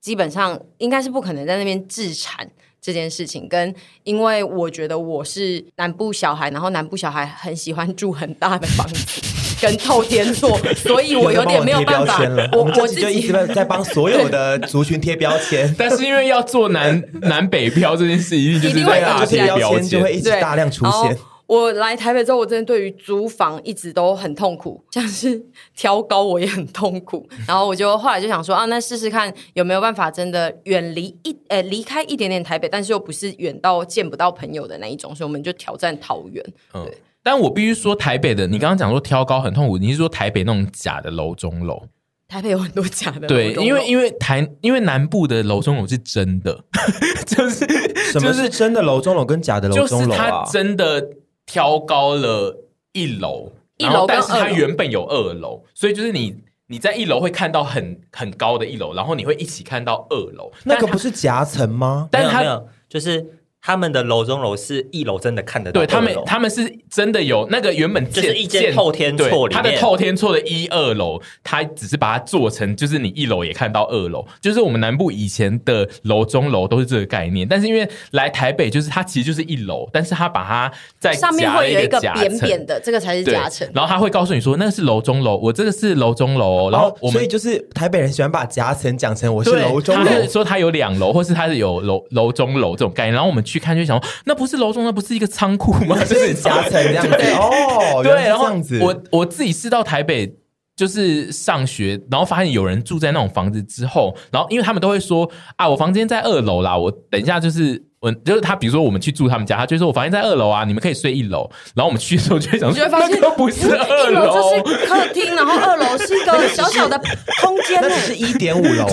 [0.00, 3.74] 基本上应该是不可能在那边置产这件事情，跟
[4.04, 9.41] 因为我觉得我是南部小孩，然后南部小孩很喜欢住很大的房子。
[9.62, 12.20] 跟透天做，所以我有点没有办法。
[12.52, 21.16] 我我自己就一直在帮所有的族群贴标签，但是因为要做南南北漂这件事，一定就是在大贴标签，就会一直大量出现。
[21.46, 25.38] 我来台北之后，我真的对于租房一直都很痛苦，像是
[25.76, 27.28] 挑高我也很痛苦。
[27.46, 36.42] 然后我就后来就想说啊，那试试看有没有办法真的远离一呃离开一点点台北，但是又不是远到见不到朋友的那一种，所以我们就挑战桃园。
[36.72, 36.88] 嗯，
[37.22, 41.84] 但我必须说台北的，你刚刚讲说挑高很痛苦，你是说台北那种假的楼中楼？
[42.26, 46.64] 台北有很多假的，对，因为因为台因为南部的楼中楼是真的，
[47.26, 47.66] 就是
[48.10, 50.44] 什么是真的楼中楼跟假的楼中楼啊？
[50.44, 51.10] 它真的
[51.44, 56.34] 挑高了一楼，一楼但是它原本有二楼，所以就是你
[56.68, 62.08] 你在一楼会看到很很高的一楼，然后你会一起看到二楼，那个不是夹层吗？
[62.10, 63.24] 但是它没有，就是。
[63.64, 95.96] 他们的楼中楼是一楼真的看得到，对他们，他们是真的有那个原本就是一间透天厝里面，它的透天错的一二楼，他只是把它做成，就是你一楼也看到二楼，就是我们南部以前的楼中楼都是这个概念，但是因为来台北，就是它其实就是一楼，但是它把它在上面会有一个扁扁的，这个才是夹层，然后他会告诉你说那个是楼中楼，我这个是楼中楼，然后我们、哦、所以就是台北人喜欢把夹层讲成我是楼中楼，他说他有两楼，或是他是有楼楼中楼这种概念，然后我们去看就想那不是楼中，那不是一个仓库吗？
[96.04, 98.02] 就是夹层这样子 哦。
[98.02, 100.34] 对，然后这样子，我我自己是到台北
[100.74, 107.91] 就是上学，然后发现有人住在那种房子之后，然后因为他们都会说啊，我房间在二楼啦，我等一下就是。
[108.02, 111.48] 我就是他，比如说我们去住他们家，他就说我房间在二楼啊，你们可以睡一楼。
[111.72, 117.00] 然后我们去的时候就会想说，那个不是二楼，就是客厅，然后二楼是一个小小的
[117.40, 118.84] 空间，那是一点五楼，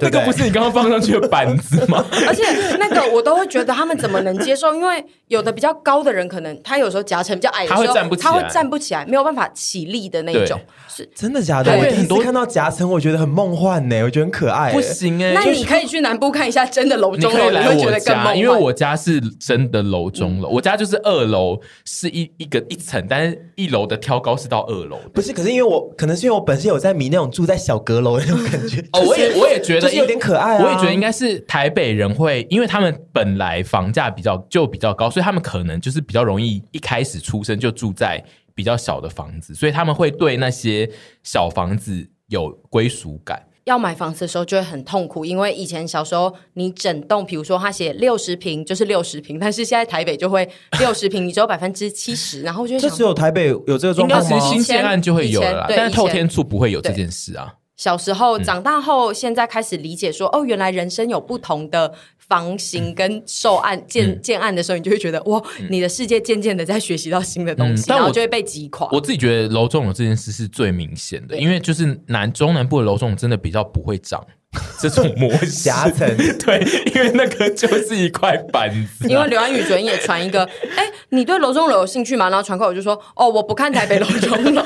[0.00, 2.04] 那个不是你刚刚放上去的板子吗？
[2.28, 2.44] 而且
[2.78, 4.72] 那个我都会觉得他们怎么能接受？
[4.76, 10.60] 因为有的比较高的人，可能他有时候夹层比较矮的时候，他会站不起来，他会站不起来，没有办法起立的那种。
[10.88, 11.76] 是真的假的？
[11.76, 14.72] 我很多看到夹层，我觉得很梦幻呢，我觉得很可爱。
[14.72, 19.20] 不行哎，那你可以去南部看一下真的楼中楼，你会觉得更梦幻，因为我家是。
[19.38, 24.98] 真的楼中楼，嗯、我家就是二楼是一一个一层，但是一楼的挑高是到二楼。
[25.12, 28.80] 不是，可是因为我可能是因为我本身有在迷那种住在小阁楼的那种感觉。
[28.92, 30.64] 哦，我也我也觉得有点可爱啊。
[30.64, 38.22] 我也觉得应该是台北人会，因为他们本来房价比较就比较高，所以他们可能就是比较容易一开始出生就住在
[38.54, 40.88] 比较小的房子，所以他们会对那些
[41.22, 43.42] 小房子有归属感。
[43.64, 50.48] 要买房子的时候就会很痛苦，因为以前小时候你整栋，比如说他写六十平就是六十平，但是现在台北就会
[50.80, 54.40] 六十平，你只有百分之七十，然后就这只有台北有这个状况吗？
[54.40, 57.54] 新建案就会有了啦，但是透天处不会有这件事啊。
[57.82, 61.92] 小时候长大后，现在开始理解说，哦，原来人生有不同的。
[62.28, 68.88] 房型跟受案建建案的时候，你就会觉得哇，你的世界渐渐的在学习到新的东西，然后就会被击垮。
[68.90, 74.24] 我自己觉得楼中楼这件事是最明显的，因为就是南中南部的楼中真的比较不会长
[74.78, 76.06] 这种模夹层，
[76.44, 76.60] 对，
[76.94, 79.08] 因为那个就是一块板子。
[79.08, 80.44] 因为刘安宇昨天也传一个，
[80.76, 82.28] 哎，你对楼中楼有兴趣吗？
[82.28, 84.62] 然后传过来我就说，哦，我不看台北楼中楼。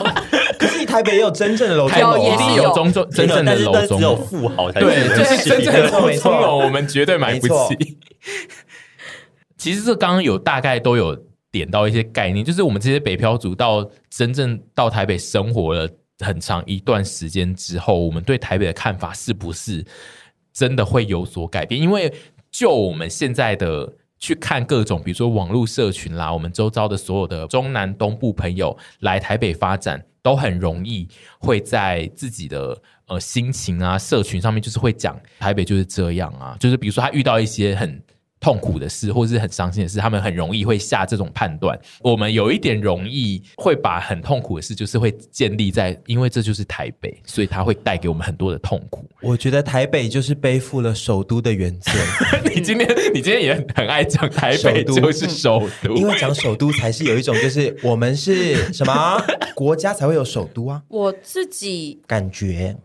[0.58, 7.98] 可是台北也有真正的楼中楼，一定有中中真正的楼中楼，只有富豪才对，就是真正的楼中楼，我们绝对买不起。
[9.56, 11.16] 其实这刚刚有大概都有
[11.52, 15.88] 点到一些概念，就是我们这些北漂族到真正到台北生活了
[16.20, 19.84] 很长一段时间之后，我们对台北的看法是不是
[20.52, 21.80] 真的会有所改变？
[21.80, 22.12] 因为
[22.50, 31.06] 就我们现在的去看各种，比如说网络社群啦，我们周遭的所有的中南东部朋友来台北发展，都很容易
[31.38, 38.02] 会在自己的呃心情啊社群上面，就是会讲台北就是这样啊，就是比如说他遇到一些很。
[38.38, 41.78] 痛苦的事，或是很伤心的事，他们很容易会下这种判断。
[42.02, 49.04] 我们有一点容易会把很痛苦的事，就是会建立在，因为这就是台北，所以它会带给我们很多的痛苦。
[49.22, 51.92] 我觉得台北就是背负了首都的原罪。
[52.54, 59.20] 你今天，你今天也很爱讲台北就是首都，因为讲首都才是有一种，就是我们是什么
[59.56, 60.82] 国家才会有首都啊。
[60.88, 62.76] 我自己感觉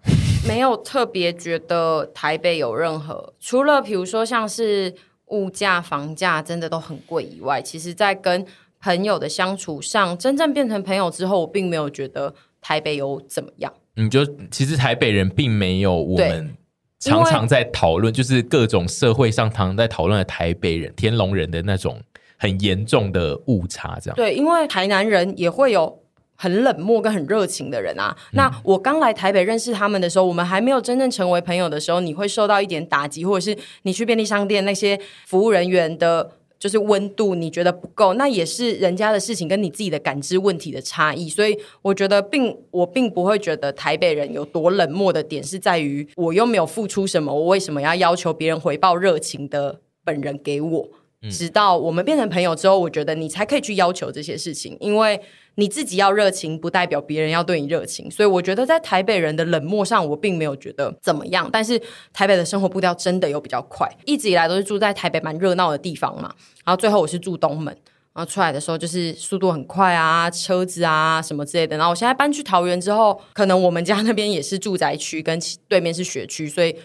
[0.47, 4.95] 没有特别觉得台北有任何，除了比如说像是。
[5.31, 8.45] 物价、房价真的都很贵以外，其实，在跟
[8.79, 13.73] 朋友的相处上，真正变成朋友之后，我并没有觉得台北有怎么样。
[13.95, 16.55] 你就其实台北人并没有我们
[16.99, 21.99] 常常在讨论，就是各种社会上常常在讨论的台北人、天龙人的那种
[22.37, 24.15] 很严重的误差，这样。
[24.15, 26.00] 对，因为台南人也会有。
[26.41, 41.29] 很冷漠跟很热情的人啊，那我刚来台北认识他们的时候，我们还没有真正成为朋友的时候，你会受到一点打击，或者是你去便利商店那些服务人员的，就是温度你觉得不够，那也是人家的事情跟你自己的感知问题的差异。
[41.29, 50.89] 所以我觉得并我并不会觉得台北人有多冷漠的点是在于我又没有付出什么，我为什么要要求别人回报热情的本人给我？
[51.29, 55.21] 直到我们变成朋友之后，我觉得你才可以去要求这些事情，因为
[55.55, 58.09] 你自己要热情，不代表别人要对你热情。
[58.09, 61.49] 所以我觉得在台北人的冷漠上，我并没有觉得怎么样。
[61.51, 61.79] 但是
[62.13, 66.33] 台北的生活步调真的有比较快，一直以来都是住在台北蛮热闹的地方嘛。
[66.63, 67.65] 然后最后我是住东门，
[68.13, 71.75] 然后出来的时候就是速度很快啊，车子啊什么之类的。
[71.75, 75.37] 然后我现在搬去桃园之后，可能我们家那边也是住宅区，跟
[75.67, 76.75] 对面是学区，所以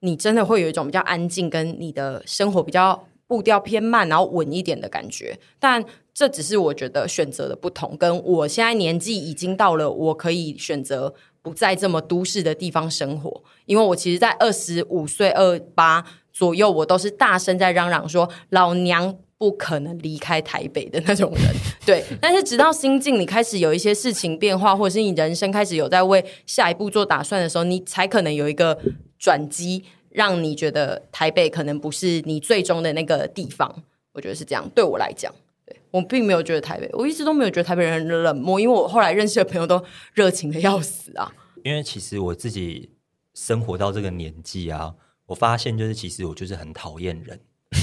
[0.00, 3.06] 你真的会有一种比较安静，跟你的生活比较。
[3.26, 7.96] 步调偏慢，然后稳一点的感觉，但这只是我觉得选择的不同。
[7.96, 11.12] 跟我现在年纪已经到了，我可以选择
[11.42, 13.42] 不在这么都市的地方生活。
[13.66, 21.42] 因为我其实，在二十五岁、二八左右，我都是大声在嚷嚷说：“老娘不可能离开台北的那种人。”
[21.84, 22.04] 对。
[22.22, 28.78] 但是直到心境你开始有一些事情变化，或者是你人生开始有在为下一步做打算的时候，你才可能有一个
[29.18, 29.84] 转机。
[30.16, 33.82] 让你觉得台北可能不是你最终的那个地方，
[34.14, 34.66] 我觉得是这样。
[34.74, 35.30] 对我来讲，
[35.66, 41.30] 对我并没有觉得台北，我一直都没有觉得台北人很冷漠，因为我后来认识的朋友都热情的要死啊。
[41.62, 42.88] 因为其实我自己
[43.34, 44.94] 生活到这个年纪啊，
[45.26, 47.38] 我发现就是其实我就是很讨厌人。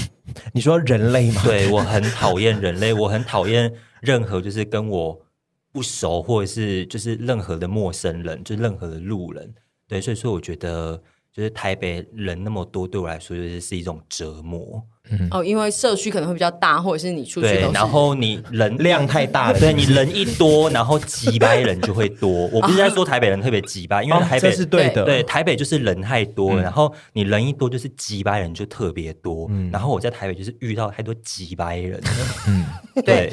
[0.52, 1.40] 你说人类吗？
[1.44, 5.22] 对，我很讨厌人类，我很讨厌任何就是跟我
[5.70, 9.54] 不熟或者是就是任何的陌生人，就任何的路人。
[9.86, 11.00] 对，所以说我觉得。
[11.34, 14.80] 就是台北人那么多，对我来说就是是一种折磨。
[15.10, 22.46] 嗯、哦，因为社区可能会比较大，或者是你出去对，然后你人 量太大了，对你人一多，然后挤掰人就会多。
[22.52, 29.46] 我不是在说台北人特别挤掰，因为台北、哦、是对的，对台北就是人太多，嗯、然后你人一多就是挤掰人就特别多。
[29.50, 32.00] 嗯、然后我在台北就是遇到太多挤掰人，
[32.46, 32.64] 嗯，
[33.02, 33.32] 对，对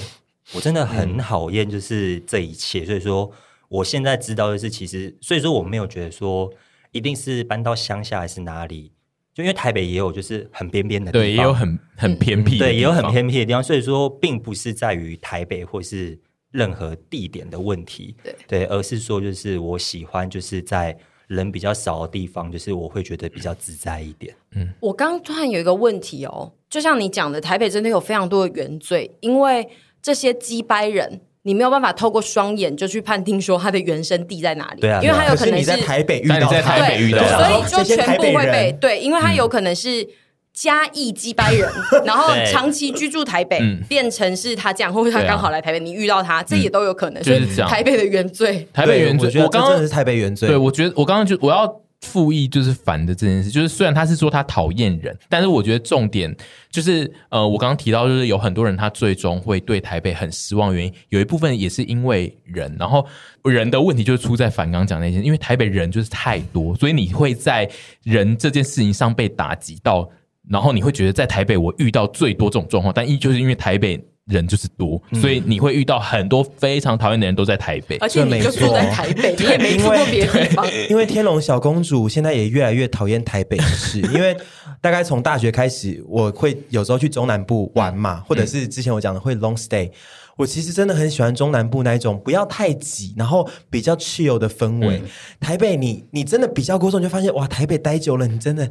[0.53, 2.83] 我真的很讨厌就是这一切。
[2.83, 3.31] 所以说，
[3.69, 6.51] 我现在知道的是，其实所以说我没有觉得说。
[6.91, 8.91] 一定是搬到乡下还是哪里？
[9.33, 13.63] 就因为台北也有就是很边边的地方，对，也有很很偏僻，对，也有很偏僻的地方。
[13.63, 16.19] 所以说，并不是在于台北或是
[16.51, 24.35] 任何地点的问题，对，对，而是说就是我喜欢就是在人比较少的地方，就是我会觉得比较自在一点。
[24.51, 29.69] 嗯，我刚突然有一个问题哦，就像你讲的，台北真的有非常多的原罪，因为
[30.01, 31.21] 这些鸡掰人。
[31.43, 40.07] 你没有办法透过双眼就去判定说他的原生地在哪里，对啊，因为他有可能是，是你在台北遇到，在台北遇到，所以就全部会被对，因为他有可能是
[40.53, 51.81] 嘉义机掰人，嗯、然后长期居住台北，变成是他这样，或者他刚好来台北，你遇到他，这也都有可能，是台北的原罪，台北原罪，我刚刚是台北原罪，对我觉得我刚刚就我要。
[52.01, 56.35] 复议就是烦的这件事，就是虽然他是说他讨厌人，但是我觉得重点
[56.69, 63.05] 就是，呃，我刚刚提到就是有很多人他最终会对台北很失望，原因有一部分也是因为人，然后
[63.43, 67.69] 人的问题就是出在反刚讲那些，因为台北人就是太多，所以你会在
[68.03, 70.09] 人这件事情上被打击到，
[70.49, 74.03] 然后你会觉得在台北我遇到最多这种状况，但一就是因为台北。
[74.31, 80.65] 人就是多，所以你会遇到很多非常讨厌的人都在台北，而且你就住在台北， 你也没住过别的地方。
[80.89, 84.35] 因为天龙小公主现在也越来越讨厌台北市， 因为
[84.79, 89.91] 大概从大学开始，我会有时候去中南部玩嘛，或者是之前我讲的会 long stay。
[90.37, 95.01] 我其实真的很喜欢中南部那一种不要太挤，然后比较 chill 的氛围。
[95.39, 98.67] 台北你你真的比较过之后，你就发现哇，台北待久了，你真的。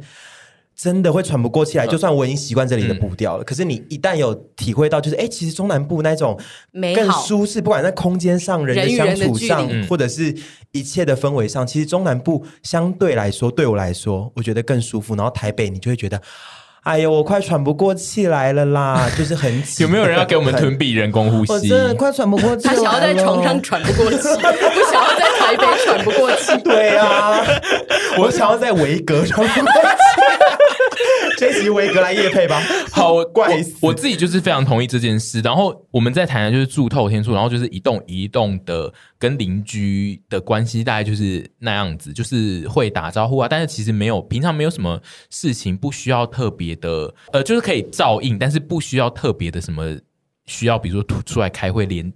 [0.75, 6.39] 真的会喘不过气来，就算我已经习惯这里的步调了，嗯、可是你一旦有体会到，就是哎，其实中南部那种
[6.95, 10.35] 更舒适，不管在空间上、人的相处上，人人或者是
[10.71, 15.15] 一切的氛围上，其实中南部相对来说，对我来说，我觉得更舒服。
[15.15, 16.19] 然后台北，你就会觉得，
[16.83, 19.83] 哎呦，我快喘不过气来了啦， 就是很挤。
[19.83, 21.53] 有没有人要给我们吞闭人工呼吸？
[21.53, 26.57] 我真的快喘不过气，他想要在床上喘不过气，不想要在台北喘不过气。
[26.63, 27.39] 对啊，
[28.17, 29.77] 我想要在维格喘不过气。
[31.41, 32.61] 这集维格来夜配吧，
[32.91, 33.89] 好怪死我！
[33.89, 35.41] 我自己就是非常同意这件事。
[35.41, 43.47] 然后我们在台南就是住透天厝，然后就是一栋一栋的跟邻居的关系大概就是那样子，就是会打招呼啊。
[43.49, 49.97] 但是其实没有平常没有什么事情不需要特别的，呃，就是可以照应，但是不需要特别的什么
[50.45, 52.13] 需要，比如说出来开会连。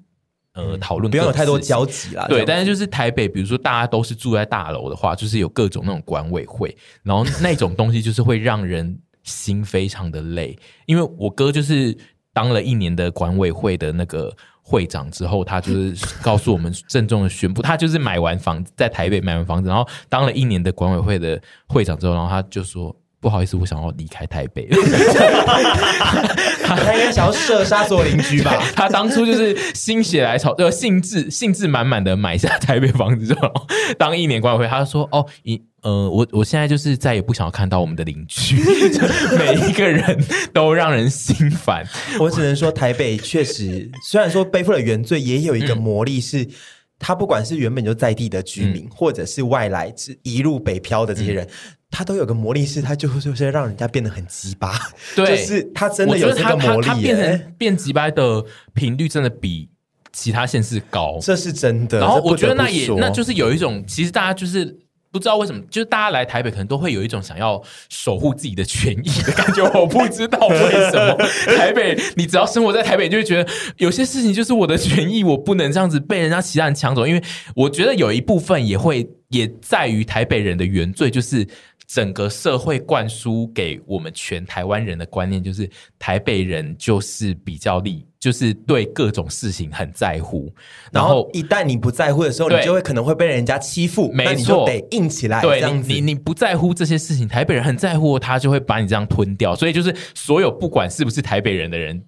[0.53, 2.25] 呃，讨论不要有太多交集啦。
[2.29, 6.73] 对，但是就是台北，比如说大家都是住在大楼的话，就是有各种那种管委会，
[7.03, 10.57] 然后那种东西就是会让人心非常的累。
[10.85, 11.93] 因为我哥就是
[12.31, 22.95] 当了一年的管委会的那个会长之后，他就是 告诉我们郑重的宣布，他就是买完房子在台北买完房子，然后当了一年的管委会的会长之后，然后他就说。
[23.21, 24.69] 不好意思，我想要离开台北。
[26.63, 28.61] 他应该想要射杀所有邻居吧？
[28.77, 33.51] 他当初就是心血来潮，呃，兴致兴致满满的买下台北房子之后，
[33.97, 38.55] 当一年管委会，他就说：“哦，你呃，我我现在就是再也不想要看到我们的邻居，
[39.37, 40.19] 每一个人
[40.51, 41.87] 都让人心烦。
[42.19, 46.51] 我只能说，台北确实虽然说背负了原罪，也有一个魔力是，是、嗯、
[46.97, 51.49] 他不管是原本就在地的居民，嗯、或者是外来是一路北漂的这些人，嗯、
[51.91, 54.73] 他都有个魔力，是他就就是让人家变得很鸡巴。
[55.15, 59.69] 对，就是他真的有这个魔力，他变成变鸡巴的频率真的比
[60.11, 61.99] 其他县市高，这是真的。
[61.99, 64.79] 然后我觉得那也那就是有一种，其实大家就是。
[65.15, 69.63] 不知道为什么，就是大家来台北可能都会有一种想要守护自己的权益的感觉。
[69.69, 71.15] 我不知道为什么
[71.55, 77.07] 台北，你只要生活在台北，就会觉得有些事情就是我的权益，我不能这样子被人家其他人抢走。
[77.07, 77.23] 因为
[77.55, 81.47] 我觉得有一部分也会也在于台北人的原罪，就是。
[81.87, 85.69] 整个社会灌输给我们全台湾人的观念，就是
[85.99, 90.51] 台北人就是比较利，就是对各种事情很在乎。
[90.91, 95.41] 然后，一旦你不在乎的时候，你就会可能会被人家欺负，没错，你就得硬起来。
[95.41, 99.55] 对，你你你不在乎这些事情，台北人很在乎，他就会把你这样吞掉。
[99.55, 102.03] 所以，就是所有不管是不是台北人的人，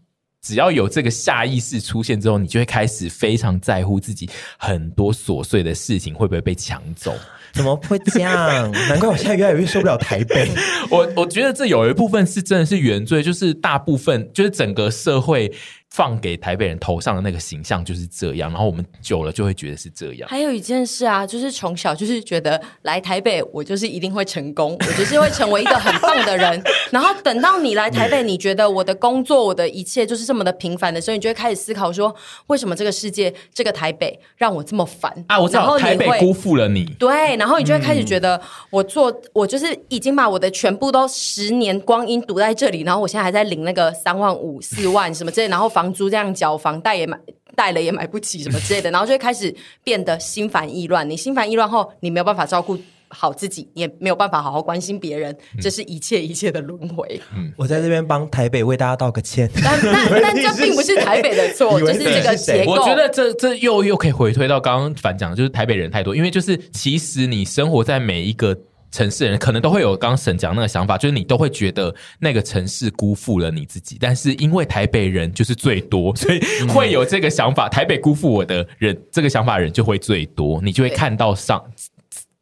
[0.47, 7.13] 只要有这个下意识出现之后，你就会开始非常在乎自己很多琐碎的事情会不会被抢走。
[7.51, 8.71] 怎么会这样？
[8.87, 10.49] 难怪我现在越来越受不了台北。
[10.89, 15.51] 我我觉得这有一部分是真的是原罪，就是大部分就是整个社会。
[15.91, 20.29] 放给台北人头上的那个形象就是这样，然后我们久了就会觉得是这样。
[20.29, 26.61] 还有一件事啊，就是从小就是觉得来台北，我就是一定会成功， 我就是会成为一个很棒的人。
[26.91, 32.13] 然后等到你来台北，你觉得我的工作、我的一切就是这么的平凡的时候，你就会开始思考说，
[32.47, 35.39] 为什么这个世界、这个台北让我这么烦啊？
[35.39, 36.85] 我知道台北辜负了你。
[36.99, 47.17] 对，然后你就会开始觉得，我做我就是已经把我的全部都十年光阴堵在这里，然后我现在还在领那个三万五、四万什么之类，然后房租这样交，房贷也买
[47.55, 51.09] 贷了也买不起什么之类的，然后就会开始变得心烦意乱。
[51.09, 52.77] 你心烦意乱后，你没有办法照顾
[53.07, 57.19] 好自己，也没有办法好好关心别人，这是一切一切的轮回。
[57.35, 62.73] 嗯，我在这边帮台北为大家道个歉，但 但但这并不是台北的错，就是这个结构。
[62.73, 68.55] 我觉得这这又又可以回推到刚刚反讲，就是台北人太多，因为就是其实你生活在每一个。
[68.89, 77.67] 城市人可能都会有刚刚沈讲那个想法，就是你都会觉得那个城市辜负了你自己，但是因为台北人就是最多， 所以会有这个想法。
[77.67, 81.63] 嗯、台北辜负我的人，这个想法的人就会最多，你就会看到上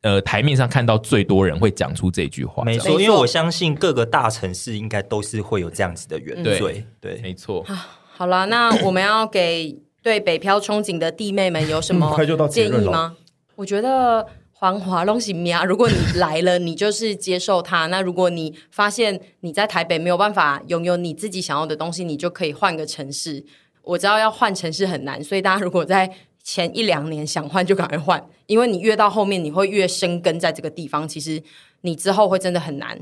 [0.01, 2.63] 呃台面上看到最多人会讲出这句话。
[2.63, 6.85] 没错，因为我相信各个大城市应该都是会有这样子的原罪。
[7.01, 7.65] 对，对，没错。
[8.13, 12.15] 好了，那我们要给对北漂憧憬的弟妹们有什么
[12.49, 13.15] 建议吗？
[13.55, 14.25] 我觉得。
[14.57, 17.87] 繁华东西名，如果你来了，你就是接受它。
[17.87, 23.45] 那如果你发现你在台北没有办法拥有你自己想要的东西，你就可以换个城市。
[23.81, 26.09] 我知道要换城市很难，所以大家如果在
[26.41, 31.05] 前一两年想换，就赶快换，因为你越到后面，你会越生根在这个地方。
[31.05, 31.43] 其实
[31.81, 32.97] 你之后会真的很难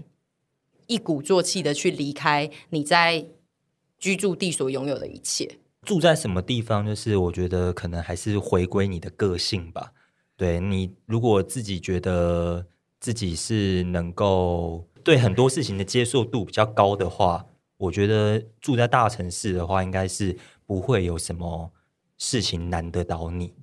[0.87, 3.23] 一鼓作气的去离开你在
[3.99, 5.47] 居住地所拥有的一切。
[5.83, 9.91] 住在什么地方，就是我觉得可能还是回归你的个性吧。
[10.35, 12.65] 对，你如果自己觉得
[12.99, 17.45] 自己是能够对很多事情的接受度比较高的话，
[17.77, 21.71] 我觉得住在大城市的话，应该是不会有什么
[22.17, 23.53] 事情难得倒你。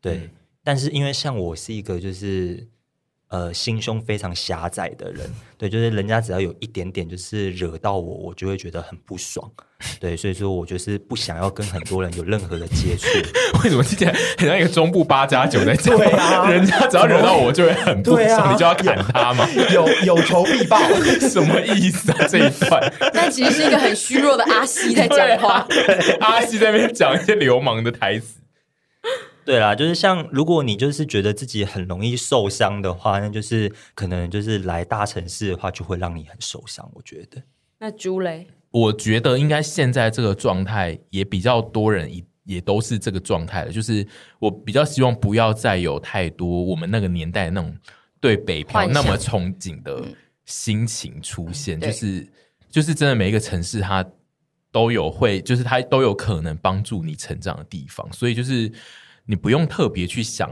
[0.00, 0.30] 对，嗯、
[0.64, 2.68] 但是因为像我是一个就是。
[3.30, 9.52] 呃，心胸非常狭窄的人，对，就是人家只要有一点点就是惹到我，我就会觉得很不爽，
[10.00, 13.06] 对，所以说我就是不想要跟很多人有任何的接触。
[13.62, 15.96] 为什么听起来很像一个中部八加九在讲？
[15.96, 19.48] 对啊， 人家只要惹到我就会很不爽，啊、你就要砍他嘛？
[19.72, 20.78] 有有仇必报，
[21.30, 22.26] 什么意思啊？
[22.28, 22.92] 这一段？
[23.14, 25.66] 那其实是一个很虚弱的阿西在讲话，啊、
[26.20, 28.34] 阿西在那边讲一些流氓的台词。
[29.44, 36.90] 对啦，就是像如果你就是觉得自己很容易受伤的话，那就是可能就是来大城市的话，就会让你很受伤。
[36.94, 37.40] 我觉得。
[37.78, 43.72] 那朱雷，我觉得应该现在这个状态也比较多人也也都是这个状态了。
[43.72, 44.06] 就是
[44.38, 47.76] 我比较希望不要再有太多我们那个年代那种
[48.20, 50.04] 对北漂那么憧憬的
[50.44, 51.80] 心情出现。
[51.80, 52.28] 想就是
[52.70, 54.04] 就是真的每一个城市它
[54.70, 58.72] 都有会，就是它都有可能帮助你成长的地方，所以就是。
[59.30, 60.50] 你不用特别去想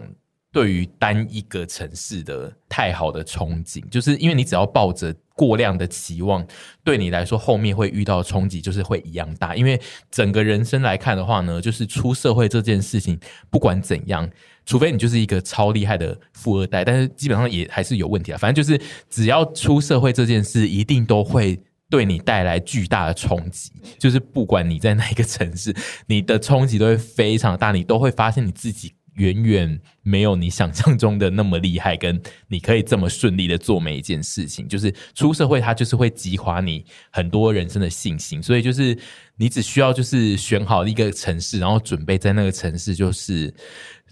[0.53, 6.45] 对于单一个城市的太好的憧憬，就是因为你只要抱着过量的期望，
[6.83, 9.55] 对你来说后面会遇到冲击就是会一样大。
[9.55, 9.81] 因为
[10.11, 14.29] 整个人生来看的话呢，就是出社会这件事情，不管怎样，
[14.65, 18.39] 除非你就是一个超厉害的富二代，但是基本上也还是有问题啊。
[18.39, 21.61] 反正就是只要出社会这件事，一定都会。
[21.89, 25.73] 对你带来巨大的冲击，就是不管你在哪个城市，
[26.09, 34.67] 你的冲击都会非常大，你都会发现你自己远远没有你想象中的那么厉害，跟你可以这么顺利的做每一件事情。
[34.67, 38.43] 就是出社会，它就是会激发你很多人生的信心。
[38.43, 38.97] 所以就是
[39.37, 43.53] 你只需要就是选好一个城市，然后准备在那个城市就是。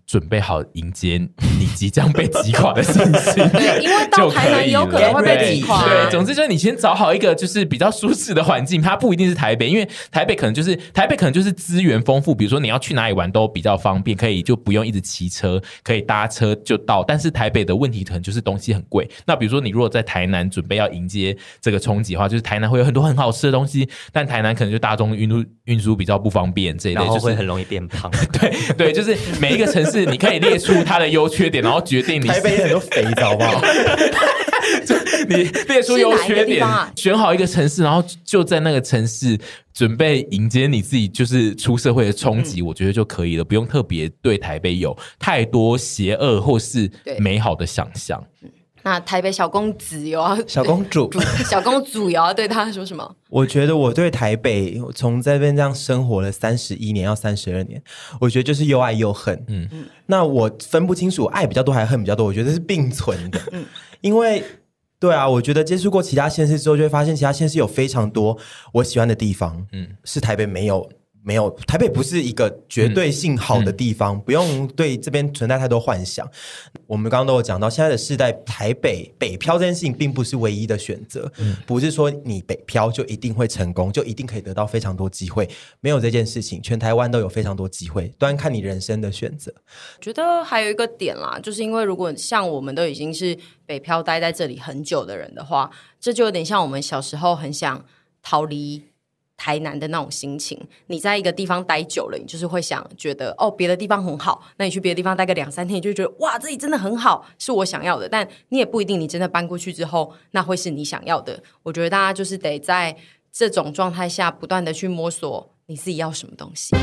[0.07, 1.19] 准备好迎接
[1.59, 3.43] 你即将被击垮的信心，
[3.83, 5.85] 因为到台南有可能会被击垮。
[5.85, 17.03] 对，总之就是你先找好一个就是比较舒适的环境，它不一定是台北，因为台北可能就是台北可能就是资源丰富，比如说你要去哪里玩都比较方便，可以就不用一直骑车，可以搭车就到。
[17.03, 19.09] 但是台北的问题可能就是东西很贵。
[19.27, 28.11] 那比如说你如果在台南准备要迎接这个冲击的话，就是台南会有很多很好吃的东西，但台南可能就大众运输运输比较不方便这一类，然后会很容易变胖。
[28.39, 29.94] 对对，就是每一个城市。
[30.01, 33.63] 是，你可以列出它的优缺点，然后决定你台北很多肥皂，好不好？
[35.29, 35.37] 你
[35.69, 36.67] 列出优缺点，
[36.97, 39.39] 选好一个城市，然后就在那个城市
[39.73, 48.23] 准备迎接你自己就是出社会的冲击，我觉得就可以了，不用特别对台北有太多邪恶或是美好的想象。
[48.85, 51.11] 那台北小公子有啊，小公主，
[51.47, 53.17] 小公主有要对他说什么？
[53.31, 57.83] 我觉得我对台北，从这边这样生活了三十一年，要三十二年，
[58.21, 59.43] 我觉得就是又爱又恨。
[59.49, 63.41] 嗯嗯，那我分不清楚爱比较多还是恨比较多，我觉得是并存的。
[63.53, 63.65] 嗯，
[64.03, 64.45] 因为
[65.01, 68.39] 对啊，我觉得接触过其他县市之后，就会发现其他县市有非常多
[68.75, 69.67] 我喜欢的地方。
[69.73, 70.89] 嗯，是台北没有。
[71.25, 76.29] 没有，台北不是一个绝对性好的地方，嗯嗯、不用对这边存在太多幻想。
[76.87, 85.49] 我们刚刚都有讲到，现在的世代，台北北漂这件事情并不是唯一的选择，嗯、不是说你北漂就一定会成功，就一定可以得到非常多机会，
[85.81, 89.51] 没有这件事情，全台湾都有非常多机会，端看你人生的选择。
[90.03, 93.35] 觉得还有一个点啦，就是因为如果像我们都已经是
[93.65, 97.83] 北漂待在这里很久的人的话，这就有点像我们小时候很想
[98.23, 98.83] 逃离。
[99.37, 104.43] 台南的那种心情，你在一个地方待久了，你就是会想觉得哦，别的地方很好。
[104.57, 108.09] 那你去别的地方待个两三天，你就觉得哇，这里真的很好，是我想要的。
[108.09, 111.43] 但你也不一定，你真的搬过去之后，那会是你想要的。
[111.63, 112.97] 我觉得大家就是得在
[113.33, 116.75] 这种状态下，不断的去摸索你自己要什么东西。